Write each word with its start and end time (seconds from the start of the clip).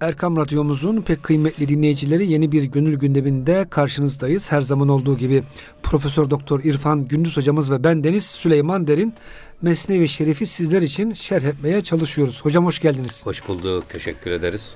Erkam 0.00 0.36
Radyomuzun 0.36 1.02
pek 1.02 1.22
kıymetli 1.22 1.68
dinleyicileri 1.68 2.32
yeni 2.32 2.52
bir 2.52 2.64
gönül 2.64 2.98
gündeminde 2.98 3.66
karşınızdayız. 3.70 4.52
Her 4.52 4.60
zaman 4.60 4.88
olduğu 4.88 5.16
gibi 5.16 5.42
Profesör 5.82 6.30
Doktor 6.30 6.60
İrfan 6.64 7.08
Gündüz 7.08 7.36
hocamız 7.36 7.70
ve 7.70 7.84
ben 7.84 8.04
Deniz 8.04 8.26
Süleyman 8.26 8.86
Derin 8.86 9.14
Mesnevi 9.62 10.08
Şerif'i 10.08 10.46
sizler 10.46 10.82
için 10.82 11.12
şerh 11.12 11.42
etmeye 11.42 11.80
çalışıyoruz. 11.80 12.44
Hocam 12.44 12.64
hoş 12.66 12.80
geldiniz. 12.80 13.26
Hoş 13.26 13.48
bulduk. 13.48 13.84
Teşekkür 13.88 14.30
ederiz. 14.30 14.74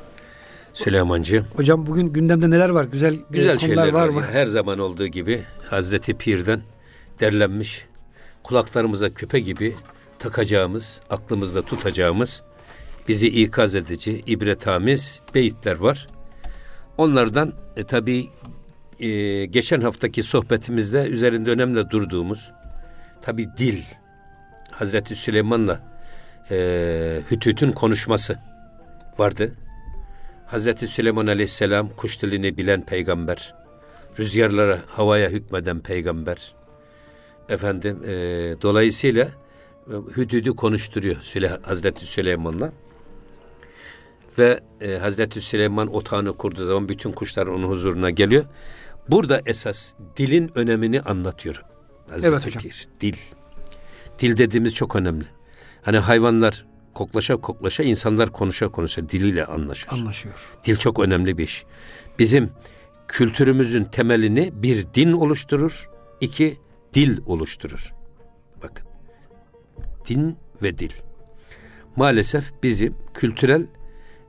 Süleymancı. 0.72 1.44
Hocam 1.56 1.87
bugün 1.87 2.12
gündemde 2.12 2.50
neler 2.50 2.68
var? 2.68 2.84
Güzel, 2.84 3.14
e, 3.14 3.18
Güzel 3.30 3.58
şeyler 3.58 3.88
var, 3.88 3.92
var 3.92 4.08
mı? 4.08 4.22
Her 4.32 4.46
zaman 4.46 4.78
olduğu 4.78 5.06
gibi 5.06 5.42
Hazreti 5.71 6.14
Pir'den 6.14 6.62
derlenmiş 7.21 7.84
kulaklarımıza 8.42 9.10
küpe 9.10 9.40
gibi 9.40 9.74
takacağımız, 10.18 11.00
aklımızda 11.10 11.62
tutacağımız 11.62 12.42
bizi 13.08 13.28
ikaz 13.28 13.74
edici, 13.74 14.22
ibretamiz 14.26 15.21
beyitler 15.35 15.76
var. 15.76 16.06
Onlardan 16.98 17.52
e, 17.76 17.84
tabii 17.84 18.28
e, 19.00 19.46
geçen 19.46 19.80
haftaki 19.80 20.23
sohbetimizde 20.23 21.06
üzerinde 21.06 21.50
önemli 21.50 21.90
durduğumuz 21.90 22.52
tabii 23.23 23.46
dil. 23.56 23.82
Hazreti 24.70 25.16
Süleyman'la 25.16 25.80
e, 26.50 27.20
Hütüt'ün 27.30 27.73
konuşması 27.73 28.38
vardı. 29.18 29.54
Hazreti 30.46 30.87
Süleyman 30.87 31.26
Aleyhisselam 31.26 31.88
kuş 31.88 32.23
dilini 32.23 32.56
bilen 32.56 32.87
peygamber. 32.87 33.54
Rüzgarlara, 34.18 34.80
havaya 34.87 35.28
hükmeden 35.28 35.80
peygamber. 35.80 36.54
Efendim, 37.48 38.02
e, 38.04 38.10
dolayısıyla 38.62 39.24
e, 39.24 39.92
Hüdüd'ü 40.16 40.56
konuşturuyor 40.56 41.16
Süle, 41.23 41.48
Hazreti 41.62 42.06
Süleyman'la. 42.06 42.73
Ve 44.38 44.60
e, 44.80 44.98
Hazreti 44.98 45.40
Süleyman 45.40 45.94
otağını 45.94 46.36
kurduğu 46.36 46.66
zaman 46.66 46.88
bütün 46.88 47.12
kuşlar 47.12 47.46
onun 47.46 47.68
huzuruna 47.68 48.10
geliyor. 48.10 48.44
Burada 49.09 49.42
esas 49.46 49.95
dilin 50.16 50.50
önemini 50.54 51.00
anlatıyorum. 51.00 51.62
Hazreti 52.10 52.28
evet 52.28 52.46
hocam. 52.46 52.62
Pir, 52.62 52.87
dil. 53.00 53.16
Dil 54.18 54.37
dediğimiz 54.37 54.74
çok 54.74 54.96
önemli. 54.96 55.24
Hani 55.82 55.98
hayvanlar 55.98 56.66
koklaşa 56.95 57.37
koklaşa, 57.37 57.82
insanlar 57.82 58.32
konuşa 58.32 58.68
konuşa 58.68 59.09
diliyle 59.09 59.46
anlaşır. 59.46 59.88
Anlaşıyor. 59.92 60.50
Dil 60.65 60.76
çok 60.76 60.98
önemli 60.98 61.38
bir 61.38 61.44
iş. 61.44 61.65
Bizim 62.18 62.50
kültürümüzün 63.09 63.84
temelini 63.84 64.53
bir 64.55 64.87
din 64.94 65.12
oluşturur, 65.12 65.91
iki 66.20 66.59
dil 66.94 67.19
oluşturur. 67.27 67.92
Bakın. 68.62 68.87
Din 70.09 70.37
ve 70.62 70.78
dil. 70.78 70.92
Maalesef 71.97 72.62
bizim 72.62 72.97
kültürel 73.15 73.67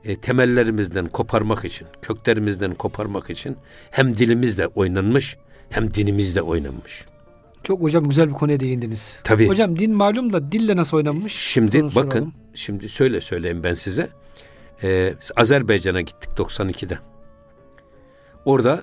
e, 0.04 0.16
temellerimizden 0.16 1.08
koparmak 1.08 1.64
için, 1.64 1.86
köklerimizden 2.02 2.74
koparmak 2.74 3.30
için 3.30 3.56
hem 3.90 4.16
dilimizle 4.16 4.66
oynanmış 4.66 5.36
hem 5.70 5.94
dinimizle 5.94 6.42
oynanmış. 6.42 7.04
Çok 7.62 7.82
hocam 7.82 8.08
güzel 8.08 8.28
bir 8.28 8.34
konuya 8.34 8.60
değindiniz. 8.60 9.18
Tabii. 9.24 9.48
Hocam 9.48 9.78
din 9.78 9.94
malum 9.94 10.32
da 10.32 10.52
dille 10.52 10.76
nasıl 10.76 10.96
oynanmış? 10.96 11.32
Şimdi 11.32 11.82
bakın, 11.82 12.10
soralım. 12.10 12.34
şimdi 12.54 12.88
şöyle 12.88 13.20
söyleyeyim 13.20 13.64
ben 13.64 13.72
size. 13.72 14.08
Ee, 14.82 15.14
Azerbaycan'a 15.36 16.00
gittik 16.00 16.30
92'de. 16.36 16.98
Orada 18.44 18.82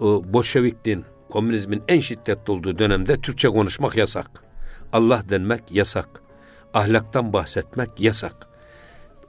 o 0.00 0.22
Bolşevikliğin, 0.26 1.04
komünizmin 1.30 1.82
en 1.88 2.00
şiddetli 2.00 2.50
olduğu 2.52 2.78
dönemde 2.78 3.20
Türkçe 3.20 3.48
konuşmak 3.48 3.96
yasak. 3.96 4.44
Allah 4.92 5.22
denmek 5.28 5.72
yasak. 5.72 6.22
Ahlaktan 6.74 7.32
bahsetmek 7.32 8.00
yasak. 8.00 8.47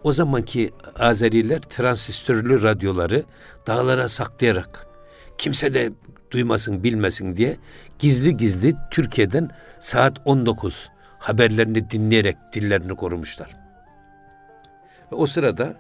O 0.04 0.14
zamanki 0.14 0.72
Azeriler 1.00 1.62
transistörlü 1.62 2.64
radyoları 2.64 3.24
dağlara 3.68 4.10
saklayarak 4.10 4.88
kimse 5.38 5.74
de 5.74 5.92
duymasın 6.32 6.84
bilmesin 6.84 7.36
diye 7.36 7.58
gizli 8.00 8.38
gizli 8.38 8.76
Türkiye'den 8.92 9.50
saat 9.80 10.18
19 10.26 10.90
haberlerini 11.20 11.90
dinleyerek 11.90 12.38
dillerini 12.54 12.96
korumuşlar. 12.96 13.50
Ve 15.12 15.16
o 15.16 15.28
sırada 15.28 15.76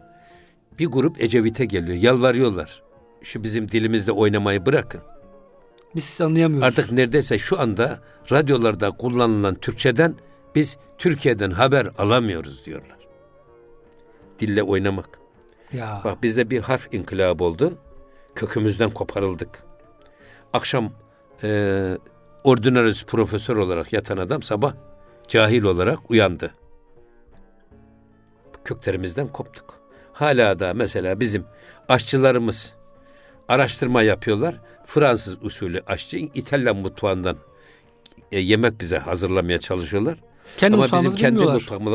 bir 0.80 0.86
grup 0.86 1.22
Ecevit'e 1.22 1.66
geliyor. 1.66 1.98
Yalvarıyorlar. 1.98 2.84
Şu 3.22 3.44
bizim 3.44 3.72
dilimizde 3.72 4.12
oynamayı 4.12 4.66
bırakın. 4.66 5.02
Biz 5.96 6.04
sizi 6.04 6.24
anlayamıyoruz. 6.24 6.68
Artık 6.68 6.92
neredeyse 6.92 7.38
şu 7.38 7.60
anda 7.60 8.00
radyolarda 8.32 8.92
kullanılan 8.92 9.56
Türkçeden 9.56 10.16
biz 10.56 10.78
Türkiye'den 10.98 11.52
haber 11.52 11.90
alamıyoruz 11.98 12.66
diyorlar 12.66 12.99
dille 14.40 14.64
oynamak. 14.64 15.20
Ya. 15.74 16.02
Bak 16.04 16.24
bizde 16.24 16.50
bir 16.50 16.60
harf 16.60 16.94
inkılabı 16.94 17.44
oldu. 17.44 17.78
Kökümüzden 18.36 18.90
koparıldık. 18.90 19.64
Akşam 20.54 20.94
e, 21.44 21.98
ordinarius 22.44 23.06
profesör 23.06 23.58
olarak 23.58 23.94
yatan 23.94 24.18
adam 24.18 24.42
sabah 24.42 24.74
cahil 25.28 25.64
olarak 25.64 26.12
uyandı. 26.12 26.54
Köklerimizden 28.66 29.28
koptuk. 29.28 29.80
Hala 30.14 30.60
da 30.60 30.74
mesela 30.74 31.20
bizim 31.20 31.46
aşçılarımız 31.90 32.74
araştırma 33.48 34.04
yapıyorlar. 34.04 34.56
Fransız 34.86 35.44
usulü 35.44 35.82
aşçı 35.88 36.18
İtalyan 36.18 36.76
mutfağından 36.76 37.38
e, 38.32 38.40
yemek 38.40 38.80
bize 38.80 38.98
hazırlamaya 38.98 39.60
çalışıyorlar. 39.60 40.18
Kendi 40.58 40.76
Ama 40.76 40.86
bizim 40.86 41.16
kendi 41.16 41.40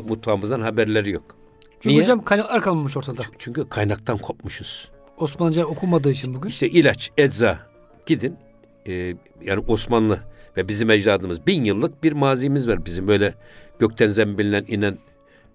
mutfağımızdan 0.08 0.60
haberleri 0.60 1.10
yok. 1.10 1.36
Çünkü 1.84 1.94
Niye? 1.94 2.02
hocam 2.02 2.24
kaynaklar 2.24 2.62
kalmamış 2.62 2.96
ortada. 2.96 3.22
Çünkü 3.38 3.68
kaynaktan 3.68 4.18
kopmuşuz. 4.18 4.90
Osmanlıca 5.16 5.64
okumadığı 5.64 6.10
için 6.10 6.34
bugün. 6.34 6.48
İşte 6.48 6.68
ilaç, 6.68 7.10
ecza 7.18 7.58
gidin 8.06 8.36
e, 8.88 8.92
yani 9.42 9.64
Osmanlı 9.68 10.20
ve 10.56 10.68
bizim 10.68 10.90
ecdadımız 10.90 11.46
bin 11.46 11.64
yıllık 11.64 12.02
bir 12.04 12.12
mazimiz 12.12 12.68
var 12.68 12.86
bizim 12.86 13.08
böyle 13.08 13.34
gökten 13.78 14.06
zembilen 14.06 14.64
inen 14.68 14.98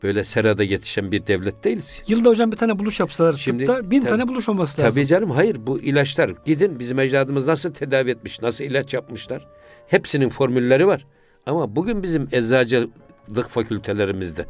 böyle 0.04 0.24
serada 0.24 0.64
yetişen 0.64 1.12
bir 1.12 1.28
devlet 1.28 1.64
değiliz. 1.64 2.04
Yılda 2.08 2.30
hocam 2.30 2.52
bir 2.52 2.58
tane 2.58 2.80
buluş 2.80 3.00
yapsalar 3.00 3.34
Şimdi, 3.34 3.66
tıpta 3.66 3.92
bin 3.92 4.00
tabii, 4.00 4.10
tane 4.10 4.28
buluş 4.28 4.50
olması 4.50 4.82
lazım. 4.82 4.94
Tabii 4.94 5.08
canım 5.08 5.32
hayır 5.32 5.58
bu 5.68 5.80
ilaçlar 5.80 6.32
gidin 6.46 6.80
bizim 6.80 7.00
ecdadımız 7.00 7.48
nasıl 7.48 7.74
tedavi 7.74 8.10
etmiş, 8.12 8.42
nasıl 8.42 8.64
ilaç 8.64 8.94
yapmışlar. 8.94 9.48
Hepsinin 9.88 10.30
formülleri 10.30 10.88
var. 10.88 11.06
Ama 11.46 11.76
bugün 11.76 12.04
bizim 12.04 12.28
eczacılık 12.32 13.50
fakültelerimizde 13.50 14.46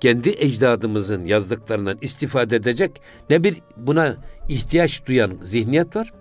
kendi 0.00 0.30
ecdadımızın 0.30 1.24
yazdıklarından 1.24 1.98
istifade 2.00 2.56
edecek 2.56 3.02
ne 3.30 3.44
bir 3.44 3.62
buna 3.76 4.16
ihtiyaç 4.48 5.06
duyan 5.06 5.38
zihniyet 5.42 5.96
var 5.96 6.12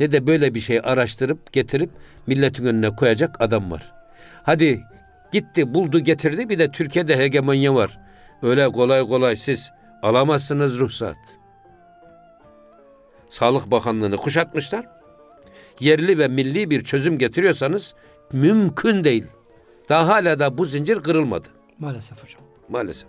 ne 0.00 0.12
de 0.12 0.26
böyle 0.26 0.54
bir 0.54 0.60
şey 0.60 0.80
araştırıp 0.84 1.52
getirip 1.52 1.90
milletin 2.26 2.66
önüne 2.66 2.96
koyacak 2.96 3.36
adam 3.40 3.70
var. 3.70 3.92
Hadi 4.42 4.82
gitti 5.32 5.74
buldu 5.74 5.98
getirdi 5.98 6.48
bir 6.48 6.58
de 6.58 6.70
Türkiye'de 6.70 7.16
hegemonya 7.16 7.74
var. 7.74 7.98
Öyle 8.42 8.72
kolay 8.72 9.08
kolay 9.08 9.36
siz 9.36 9.70
alamazsınız 10.02 10.78
ruhsat. 10.78 11.16
Sağlık 13.28 13.70
Bakanlığı'nı 13.70 14.16
kuşatmışlar. 14.16 14.86
Yerli 15.80 16.18
ve 16.18 16.28
milli 16.28 16.70
bir 16.70 16.84
çözüm 16.84 17.18
getiriyorsanız 17.18 17.94
mümkün 18.32 19.04
değil. 19.04 19.26
Daha 19.88 20.08
hala 20.08 20.38
da 20.38 20.58
bu 20.58 20.64
zincir 20.64 21.00
kırılmadı. 21.00 21.48
Maalesef 21.78 22.24
hocam. 22.24 22.45
Maalesef. 22.68 23.08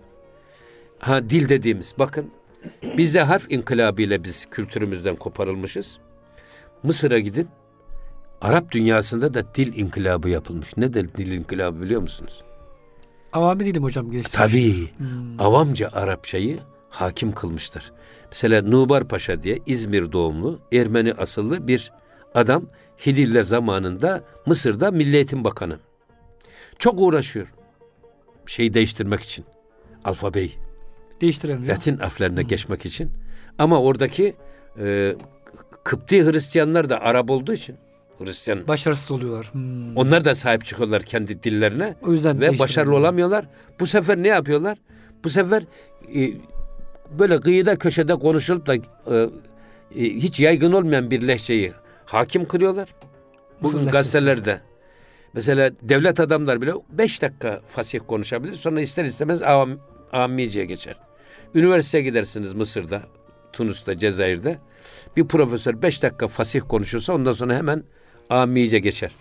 Ha 0.99 1.29
dil 1.29 1.49
dediğimiz 1.49 1.93
bakın 1.99 2.31
bizde 2.97 3.21
harf 3.21 3.51
inkılabıyla 3.51 4.23
biz 4.23 4.45
kültürümüzden 4.45 5.15
koparılmışız. 5.15 5.99
Mısır'a 6.83 7.19
gidin. 7.19 7.47
Arap 8.41 8.71
dünyasında 8.71 9.33
da 9.33 9.53
dil 9.53 9.75
inkılabı 9.75 10.29
yapılmış. 10.29 10.77
Ne 10.77 10.93
de 10.93 11.15
dil 11.15 11.31
inkılabı 11.31 11.81
biliyor 11.81 12.01
musunuz? 12.01 12.43
Avami 13.33 13.65
dilim 13.65 13.83
hocam 13.83 14.11
geçti. 14.11 14.37
Tabii. 14.37 14.97
Hmm. 14.97 15.41
Avamca 15.41 15.89
Arapçayı 15.93 16.59
hakim 16.89 17.31
kılmışlar. 17.31 17.91
Mesela 18.31 18.61
Nubar 18.61 19.07
Paşa 19.07 19.43
diye 19.43 19.59
İzmir 19.65 20.11
doğumlu 20.11 20.59
Ermeni 20.73 21.13
asıllı 21.13 21.67
bir 21.67 21.91
adam 22.33 22.65
Hidille 23.05 23.43
zamanında 23.43 24.23
Mısır'da 24.45 24.91
Milli 24.91 25.15
Eğitim 25.15 25.43
Bakanı. 25.43 25.79
Çok 26.79 27.01
uğraşıyor 27.01 27.53
şeyi 28.45 28.73
değiştirmek 28.73 29.21
için. 29.21 29.45
Alfabeyi. 30.07 30.51
Değiştirelim. 31.21 31.67
Latin 31.67 31.97
harflerine 31.97 32.41
hmm. 32.41 32.47
geçmek 32.47 32.85
için. 32.85 33.09
Ama 33.59 33.81
oradaki 33.81 34.35
e, 34.79 35.15
Kıpti 35.83 36.25
Hristiyanlar 36.25 36.89
da 36.89 37.01
Arap 37.01 37.29
olduğu 37.29 37.53
için 37.53 37.75
Hristiyan 38.19 38.67
başarısız 38.67 39.11
oluyorlar. 39.11 39.53
Hmm. 39.53 39.97
Onlar 39.97 40.25
da 40.25 40.35
sahip 40.35 40.65
çıkıyorlar 40.65 41.03
kendi 41.03 41.43
dillerine. 41.43 41.95
O 42.01 42.11
yüzden 42.11 42.41
ve 42.41 42.59
başarılı 42.59 42.95
olamıyorlar. 42.95 43.45
Bu 43.79 43.87
sefer 43.87 44.17
ne 44.17 44.27
yapıyorlar? 44.27 44.77
Bu 45.23 45.29
sefer 45.29 45.63
e, 46.15 46.31
böyle 47.19 47.39
kıyıda 47.39 47.77
köşede 47.77 48.15
konuşulup 48.15 48.67
da 48.67 48.75
e, 48.75 48.79
e, 49.15 49.29
hiç 49.95 50.39
yaygın 50.39 50.71
olmayan 50.71 51.11
bir 51.11 51.27
lehçeyi 51.27 51.73
hakim 52.05 52.45
kılıyorlar. 52.45 52.89
Bugün 53.61 53.87
gazetelerde 53.87 54.59
Mesela 55.33 55.71
devlet 55.81 56.19
adamlar 56.19 56.61
bile 56.61 56.73
beş 56.89 57.21
dakika 57.21 57.61
fasih 57.67 57.99
konuşabilir. 58.07 58.53
Sonra 58.53 58.81
ister 58.81 59.05
istemez 59.05 59.43
avam, 59.43 59.79
amiciye 60.11 60.65
geçer. 60.65 60.95
Üniversiteye 61.55 62.03
gidersiniz 62.03 62.53
Mısır'da. 62.53 63.01
Tunus'ta, 63.53 63.97
Cezayir'de 63.97 64.59
bir 65.17 65.27
profesör 65.27 65.81
beş 65.81 66.03
dakika 66.03 66.27
fasih 66.27 66.61
konuşursa 66.69 67.13
ondan 67.13 67.31
sonra 67.31 67.55
hemen 67.55 67.83
amice 68.29 68.79
geçer. 68.79 69.11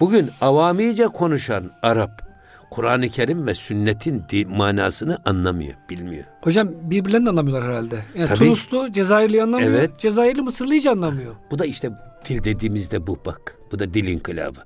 Bugün 0.00 0.30
avamice 0.40 1.04
konuşan 1.04 1.72
Arap 1.82 2.26
Kur'an-ı 2.70 3.08
Kerim 3.08 3.46
ve 3.46 3.54
sünnetin 3.54 4.24
manasını 4.48 5.18
anlamıyor, 5.24 5.74
bilmiyor. 5.90 6.24
Hocam 6.42 6.68
birbirlerini 6.82 7.28
anlamıyorlar 7.28 7.70
herhalde. 7.70 8.02
Yani 8.14 8.28
Tabii, 8.28 8.38
Tunuslu 8.38 8.92
Cezayirli 8.92 9.42
anlamıyor. 9.42 9.70
Evet. 9.70 9.98
Cezayirli 9.98 10.42
Mısırlı 10.42 10.74
hiç 10.74 10.86
anlamıyor. 10.86 11.34
Bu 11.50 11.58
da 11.58 11.66
işte 11.66 11.90
dil 12.28 12.44
dediğimizde 12.44 13.06
bu 13.06 13.18
bak. 13.26 13.58
Bu 13.72 13.78
da 13.78 13.94
dil 13.94 14.06
inkılabı. 14.08 14.60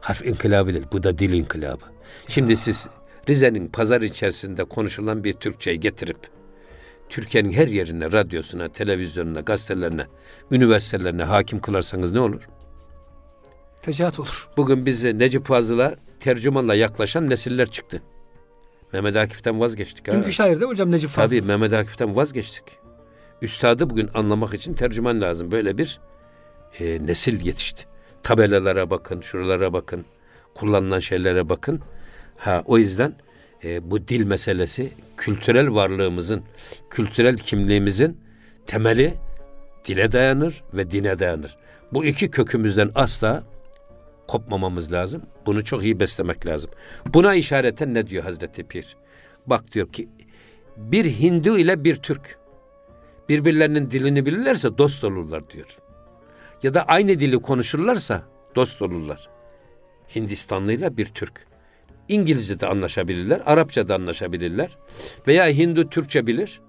Harf 0.00 0.26
inkılabı 0.26 0.74
değil. 0.74 0.86
Bu 0.92 1.02
da 1.02 1.18
dil 1.18 1.32
inkılabı. 1.32 1.84
Şimdi 2.28 2.52
ya. 2.52 2.56
siz 2.56 2.88
Rize'nin 3.28 3.68
pazar 3.68 4.00
içerisinde 4.00 4.64
konuşulan 4.64 5.24
bir 5.24 5.32
Türkçeyi 5.32 5.80
getirip 5.80 6.18
Türkiye'nin 7.08 7.52
her 7.52 7.68
yerine, 7.68 8.12
radyosuna, 8.12 8.68
televizyonuna, 8.68 9.40
gazetelerine, 9.40 10.06
üniversitelerine 10.50 11.24
hakim 11.24 11.60
kılarsanız 11.60 12.12
ne 12.12 12.20
olur? 12.20 12.48
Fecaat 13.82 14.20
olur. 14.20 14.48
Bugün 14.56 14.86
bize 14.86 15.18
Necip 15.18 15.46
Fazıl'a 15.46 15.94
tercümanla 16.20 16.74
yaklaşan 16.74 17.30
nesiller 17.30 17.70
çıktı. 17.70 18.02
Mehmet 18.92 19.16
Akif'ten 19.16 19.60
vazgeçtik. 19.60 20.06
Dünkü 20.06 20.24
ha. 20.24 20.32
şairde 20.32 20.64
hocam 20.64 20.90
Necip 20.90 21.10
Fazıl. 21.10 21.36
Tabii 21.38 21.46
Mehmet 21.46 21.72
Akif'ten 21.72 22.16
vazgeçtik. 22.16 22.64
Üstadı 23.42 23.90
bugün 23.90 24.10
anlamak 24.14 24.54
için 24.54 24.74
tercüman 24.74 25.20
lazım. 25.20 25.50
Böyle 25.50 25.78
bir 25.78 26.00
e, 26.80 27.06
nesil 27.06 27.46
yetişti. 27.46 27.84
Tabelalara 28.22 28.90
bakın, 28.90 29.20
şuralara 29.20 29.72
bakın, 29.72 30.04
kullanılan 30.54 30.98
şeylere 30.98 31.48
bakın. 31.48 31.80
Ha 32.42 32.62
o 32.66 32.78
yüzden 32.78 33.14
e, 33.64 33.90
bu 33.90 34.08
dil 34.08 34.26
meselesi 34.26 34.92
kültürel 35.16 35.74
varlığımızın, 35.74 36.42
kültürel 36.90 37.36
kimliğimizin 37.36 38.20
temeli 38.66 39.14
dile 39.84 40.12
dayanır 40.12 40.62
ve 40.74 40.90
dine 40.90 41.18
dayanır. 41.18 41.56
Bu 41.92 42.04
iki 42.04 42.30
kökümüzden 42.30 42.90
asla 42.94 43.42
kopmamamız 44.28 44.92
lazım. 44.92 45.22
Bunu 45.46 45.64
çok 45.64 45.84
iyi 45.84 46.00
beslemek 46.00 46.46
lazım. 46.46 46.70
Buna 47.14 47.34
işareten 47.34 47.94
ne 47.94 48.06
diyor 48.06 48.24
Hazreti 48.24 48.64
Pir? 48.64 48.96
Bak 49.46 49.72
diyor 49.72 49.92
ki 49.92 50.08
bir 50.76 51.04
Hindu 51.04 51.58
ile 51.58 51.84
bir 51.84 51.96
Türk 51.96 52.38
birbirlerinin 53.28 53.90
dilini 53.90 54.26
bilirlerse 54.26 54.78
dost 54.78 55.04
olurlar 55.04 55.50
diyor. 55.50 55.78
Ya 56.62 56.74
da 56.74 56.82
aynı 56.82 57.08
dili 57.08 57.38
konuşurlarsa 57.38 58.22
dost 58.56 58.82
olurlar. 58.82 59.28
Hindistanlı 60.14 60.72
ile 60.72 60.96
bir 60.96 61.06
Türk. 61.06 61.51
İngilizce 62.08 62.60
de 62.60 62.66
anlaşabilirler, 62.66 63.42
Arapça 63.46 63.88
da 63.88 63.94
anlaşabilirler. 63.94 64.78
Veya 65.26 65.48
Hindu 65.48 65.88
Türkçe 65.88 66.26
bilir 66.26 66.60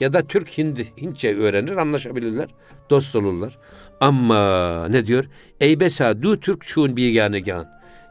ya 0.00 0.12
da 0.12 0.22
Türk 0.22 0.58
Hindi, 0.58 0.92
Hintçe 1.00 1.36
öğrenir, 1.36 1.76
anlaşabilirler, 1.76 2.48
dost 2.90 3.16
olurlar. 3.16 3.58
Ama 4.00 4.88
ne 4.88 5.06
diyor? 5.06 5.24
Eybesa 5.60 6.22
du 6.22 6.40
Türk 6.40 6.62
çun 6.62 6.96
bir 6.96 7.14
gan. 7.14 7.66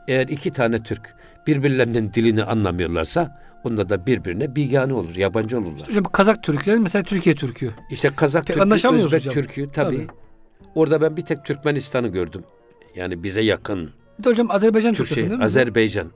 Eğer 0.07 0.27
iki 0.27 0.51
tane 0.51 0.83
Türk 0.83 1.15
birbirlerinin 1.47 2.13
dilini 2.13 2.43
anlamıyorlarsa 2.43 3.43
onda 3.63 3.89
da 3.89 4.05
birbirine 4.05 4.55
bigane 4.55 4.93
olur, 4.93 5.15
yabancı 5.15 5.59
olurlar. 5.59 5.87
Hocam 5.87 6.03
Kazak 6.03 6.43
Türkler 6.43 6.77
mesela 6.77 7.03
Türkiye 7.03 7.35
Türkü. 7.35 7.71
İşte 7.91 8.09
Kazak 8.15 8.47
Türkü, 8.47 8.61
Özbek 8.61 9.19
hocam. 9.19 9.33
Türkü 9.33 9.71
tabii. 9.71 9.97
tabii. 9.97 10.07
Orada 10.75 11.01
ben 11.01 11.17
bir 11.17 11.21
tek 11.21 11.45
Türkmenistan'ı 11.45 12.07
gördüm. 12.07 12.43
Yani 12.95 13.23
bize 13.23 13.41
yakın. 13.41 13.91
Bir 14.19 14.23
de 14.23 14.29
hocam 14.29 14.51
Azerbaycan 14.51 14.93
Türkçe 14.93 15.15
değil 15.15 15.31
mi? 15.31 15.43
Azerbaycan. 15.43 16.11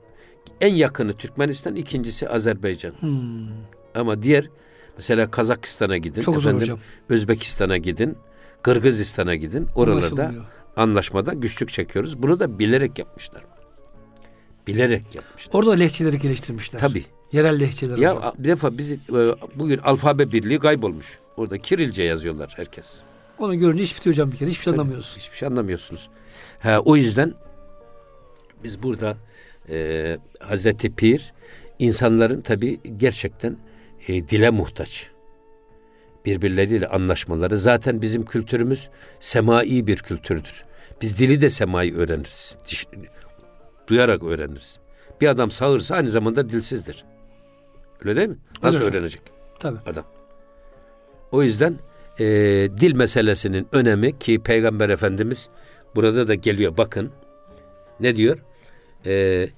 En 0.60 0.74
yakını 0.74 1.12
Türkmenistan, 1.12 1.76
ikincisi 1.76 2.28
Azerbaycan. 2.28 2.92
Hmm. 3.00 3.48
Ama 3.94 4.22
diğer 4.22 4.50
mesela 4.96 5.30
Kazakistan'a 5.30 5.96
gidin, 5.96 6.22
Çok 6.22 6.36
efendim. 6.36 6.76
Özbekistan'a 7.08 7.76
gidin, 7.76 8.16
Kırgızistan'a 8.62 9.34
gidin. 9.34 9.66
Oralarda 9.74 10.32
anlaşmada 10.76 11.32
güçlük 11.32 11.68
çekiyoruz. 11.68 12.22
Bunu 12.22 12.40
da 12.40 12.58
bilerek 12.58 12.98
yapmışlar. 12.98 13.44
Bilerek 14.66 15.14
yapmışlar. 15.14 15.58
Orada 15.58 15.72
lehçeleri 15.72 16.18
geliştirmişler. 16.18 16.80
Tabii. 16.80 17.04
Yerel 17.32 17.60
lehçeler. 17.60 17.98
Ya 17.98 18.16
hocam. 18.16 18.32
bir 18.38 18.44
defa 18.44 18.78
biz 18.78 18.92
e, 18.92 18.98
bugün 19.54 19.78
alfabe 19.78 20.32
birliği 20.32 20.58
kaybolmuş. 20.58 21.18
Orada 21.36 21.58
Kirilce 21.58 22.02
yazıyorlar 22.02 22.52
herkes. 22.56 23.00
Onu 23.38 23.58
görünce 23.58 23.82
hiç 23.82 23.96
bitiyor 23.96 24.14
hocam 24.14 24.32
bir 24.32 24.36
kere. 24.36 24.50
Hiçbir 24.50 24.62
şey 24.62 24.72
anlamıyorsun. 24.72 25.16
Hiçbir 25.20 25.36
şey 25.36 25.48
anlamıyorsunuz. 25.48 26.08
Ha, 26.58 26.80
o 26.84 26.96
yüzden 26.96 27.34
biz 28.64 28.82
burada 28.82 29.16
e, 29.70 30.18
Hazreti 30.40 30.94
Pir 30.94 31.32
insanların 31.78 32.40
tabi 32.40 32.80
gerçekten 32.96 33.56
e, 34.08 34.28
dile 34.28 34.50
muhtaç. 34.50 35.10
Birbirleriyle 36.26 36.86
anlaşmaları. 36.86 37.58
Zaten 37.58 38.02
bizim 38.02 38.24
kültürümüz 38.24 38.90
semai 39.20 39.86
bir 39.86 39.96
kültürdür. 39.96 40.64
Biz 41.02 41.18
dili 41.18 41.40
de 41.40 41.48
semai 41.48 41.94
öğreniriz. 41.94 42.58
Duyarak 43.86 44.22
öğreniriz. 44.22 44.78
Bir 45.20 45.28
adam 45.28 45.50
sağırsa 45.50 45.94
aynı 45.94 46.10
zamanda 46.10 46.48
dilsizdir. 46.48 47.04
Öyle 48.04 48.16
değil 48.16 48.28
mi? 48.28 48.38
Nasıl 48.62 48.78
Öyle 48.78 48.88
öğrenecek? 48.88 49.22
Tabii. 49.58 49.78
Adam. 49.86 50.04
O 51.32 51.42
yüzden 51.42 51.78
e, 52.18 52.24
dil 52.80 52.94
meselesinin 52.94 53.68
önemi 53.72 54.18
ki 54.18 54.38
Peygamber 54.38 54.88
Efendimiz 54.88 55.48
burada 55.94 56.28
da 56.28 56.34
geliyor 56.34 56.76
bakın. 56.76 57.10
Ne 58.00 58.16
diyor? 58.16 58.38
E, 59.06 59.48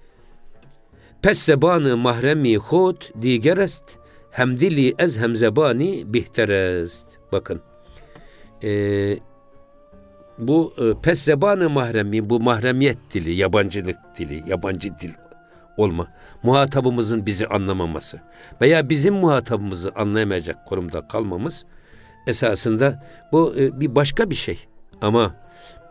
Pes 1.22 1.42
zebanı 1.42 1.96
mahremi 1.96 2.56
hud 2.56 3.02
digerest 3.22 3.98
hem 4.30 4.60
dili 4.60 4.94
ez 4.98 5.18
hem 5.18 5.36
zebani 5.36 6.04
bihterest. 6.06 7.06
Bakın. 7.32 7.60
Ee, 8.62 9.18
bu 10.38 10.72
e, 10.78 11.02
pes 11.02 11.22
zebanı 11.22 11.70
mahremi, 11.70 12.30
bu 12.30 12.40
mahremiyet 12.40 12.98
dili, 13.14 13.32
yabancılık 13.32 13.96
dili, 14.18 14.44
yabancı 14.46 14.88
dil 14.98 15.10
olma. 15.76 16.08
Muhatabımızın 16.42 17.26
bizi 17.26 17.46
anlamaması 17.46 18.20
veya 18.60 18.90
bizim 18.90 19.14
muhatabımızı 19.14 19.92
anlayamayacak 19.96 20.66
konumda 20.66 21.08
kalmamız 21.08 21.64
esasında 22.26 23.06
bu 23.32 23.54
e, 23.58 23.80
bir 23.80 23.94
başka 23.94 24.30
bir 24.30 24.34
şey. 24.34 24.58
Ama 25.00 25.34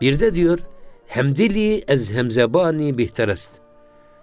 bir 0.00 0.20
de 0.20 0.34
diyor 0.34 0.58
hem 1.06 1.36
dili 1.36 1.84
ez 1.88 2.12
hem 2.12 2.30
zebani 2.30 2.98
bihterest. 2.98 3.69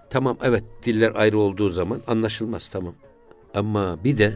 Tamam 0.09 0.37
evet 0.43 0.63
diller 0.83 1.11
ayrı 1.15 1.39
olduğu 1.39 1.69
zaman 1.69 2.01
anlaşılmaz 2.07 2.67
tamam. 2.67 2.93
Ama 3.53 4.03
bir 4.03 4.17
de 4.17 4.33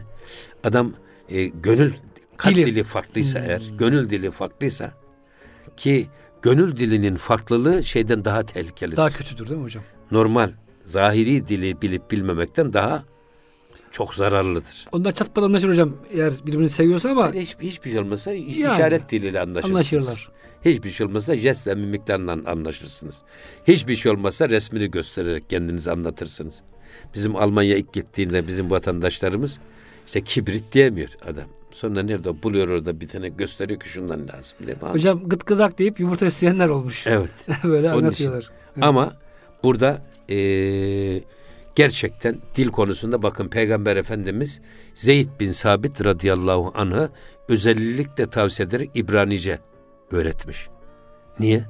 adam 0.64 0.92
e, 1.28 1.44
gönül 1.44 1.92
kalp 2.36 2.56
dili, 2.56 2.66
dili 2.66 2.84
farklıysa 2.84 3.40
hmm. 3.40 3.50
eğer, 3.50 3.62
gönül 3.78 4.10
dili 4.10 4.30
farklıysa 4.30 4.92
ki 5.76 6.06
gönül 6.42 6.76
dilinin 6.76 7.16
farklılığı 7.16 7.84
şeyden 7.84 8.24
daha 8.24 8.46
tehlikelidir. 8.46 8.96
Daha 8.96 9.10
kötüdür 9.10 9.48
değil 9.48 9.58
mi 9.58 9.64
hocam? 9.64 9.82
Normal 10.10 10.50
zahiri 10.84 11.48
dili 11.48 11.82
bilip 11.82 12.10
bilmemekten 12.10 12.72
daha 12.72 13.04
çok 13.90 14.14
zararlıdır. 14.14 14.88
Onlar 14.92 15.12
çatpat 15.12 15.44
anlaşır 15.44 15.68
hocam 15.68 15.96
eğer 16.10 16.34
birbirini 16.46 16.70
seviyorsa 16.70 17.10
ama. 17.10 17.26
Yani 17.26 17.40
hiç, 17.40 17.56
hiçbir 17.60 17.90
şey 17.90 17.98
olmasa 17.98 18.32
yani, 18.32 18.44
işaret 18.50 19.10
diliyle 19.10 19.40
anlaşırsınız. 19.40 19.74
Anlaşırlar. 19.76 20.30
Hiçbir 20.64 20.90
şey 20.90 21.06
olmazsa 21.06 21.36
jest 21.36 21.66
ve 21.66 21.74
mimiklerle 21.74 22.30
anlaşırsınız. 22.30 23.22
Hiçbir 23.68 23.96
şey 23.96 24.12
olmazsa 24.12 24.48
resmini 24.48 24.90
göstererek 24.90 25.50
kendinizi 25.50 25.90
anlatırsınız. 25.90 26.62
Bizim 27.14 27.36
Almanya 27.36 27.76
ilk 27.76 27.92
gittiğinde 27.92 28.46
bizim 28.46 28.70
vatandaşlarımız 28.70 29.60
işte 30.06 30.20
kibrit 30.20 30.72
diyemiyor 30.72 31.10
adam. 31.24 31.44
Sonra 31.70 32.02
nerede 32.02 32.42
buluyor 32.42 32.68
orada 32.68 33.00
bir 33.00 33.08
tane 33.08 33.28
gösteriyor 33.28 33.80
ki 33.80 33.88
şundan 33.88 34.28
lazım. 34.28 34.58
Hocam 34.80 35.28
gıt 35.28 35.46
gıdak 35.46 35.78
deyip 35.78 36.00
yumurta 36.00 36.26
isteyenler 36.26 36.68
olmuş. 36.68 37.06
Evet. 37.06 37.30
Böyle 37.64 37.90
anlatıyorlar. 37.90 38.50
Evet. 38.76 38.84
Ama 38.84 39.12
burada 39.64 40.02
e, 40.30 40.36
gerçekten 41.74 42.38
dil 42.56 42.68
konusunda 42.68 43.22
bakın 43.22 43.48
Peygamber 43.48 43.96
Efendimiz 43.96 44.60
Zeyd 44.94 45.28
bin 45.40 45.50
Sabit 45.50 46.04
radıyallahu 46.04 46.72
anh'a 46.74 47.08
özellikle 47.48 48.26
tavsiye 48.26 48.68
ederek 48.68 48.90
İbranice 48.94 49.58
öğretmiş. 50.12 50.68
Niye? 51.38 51.64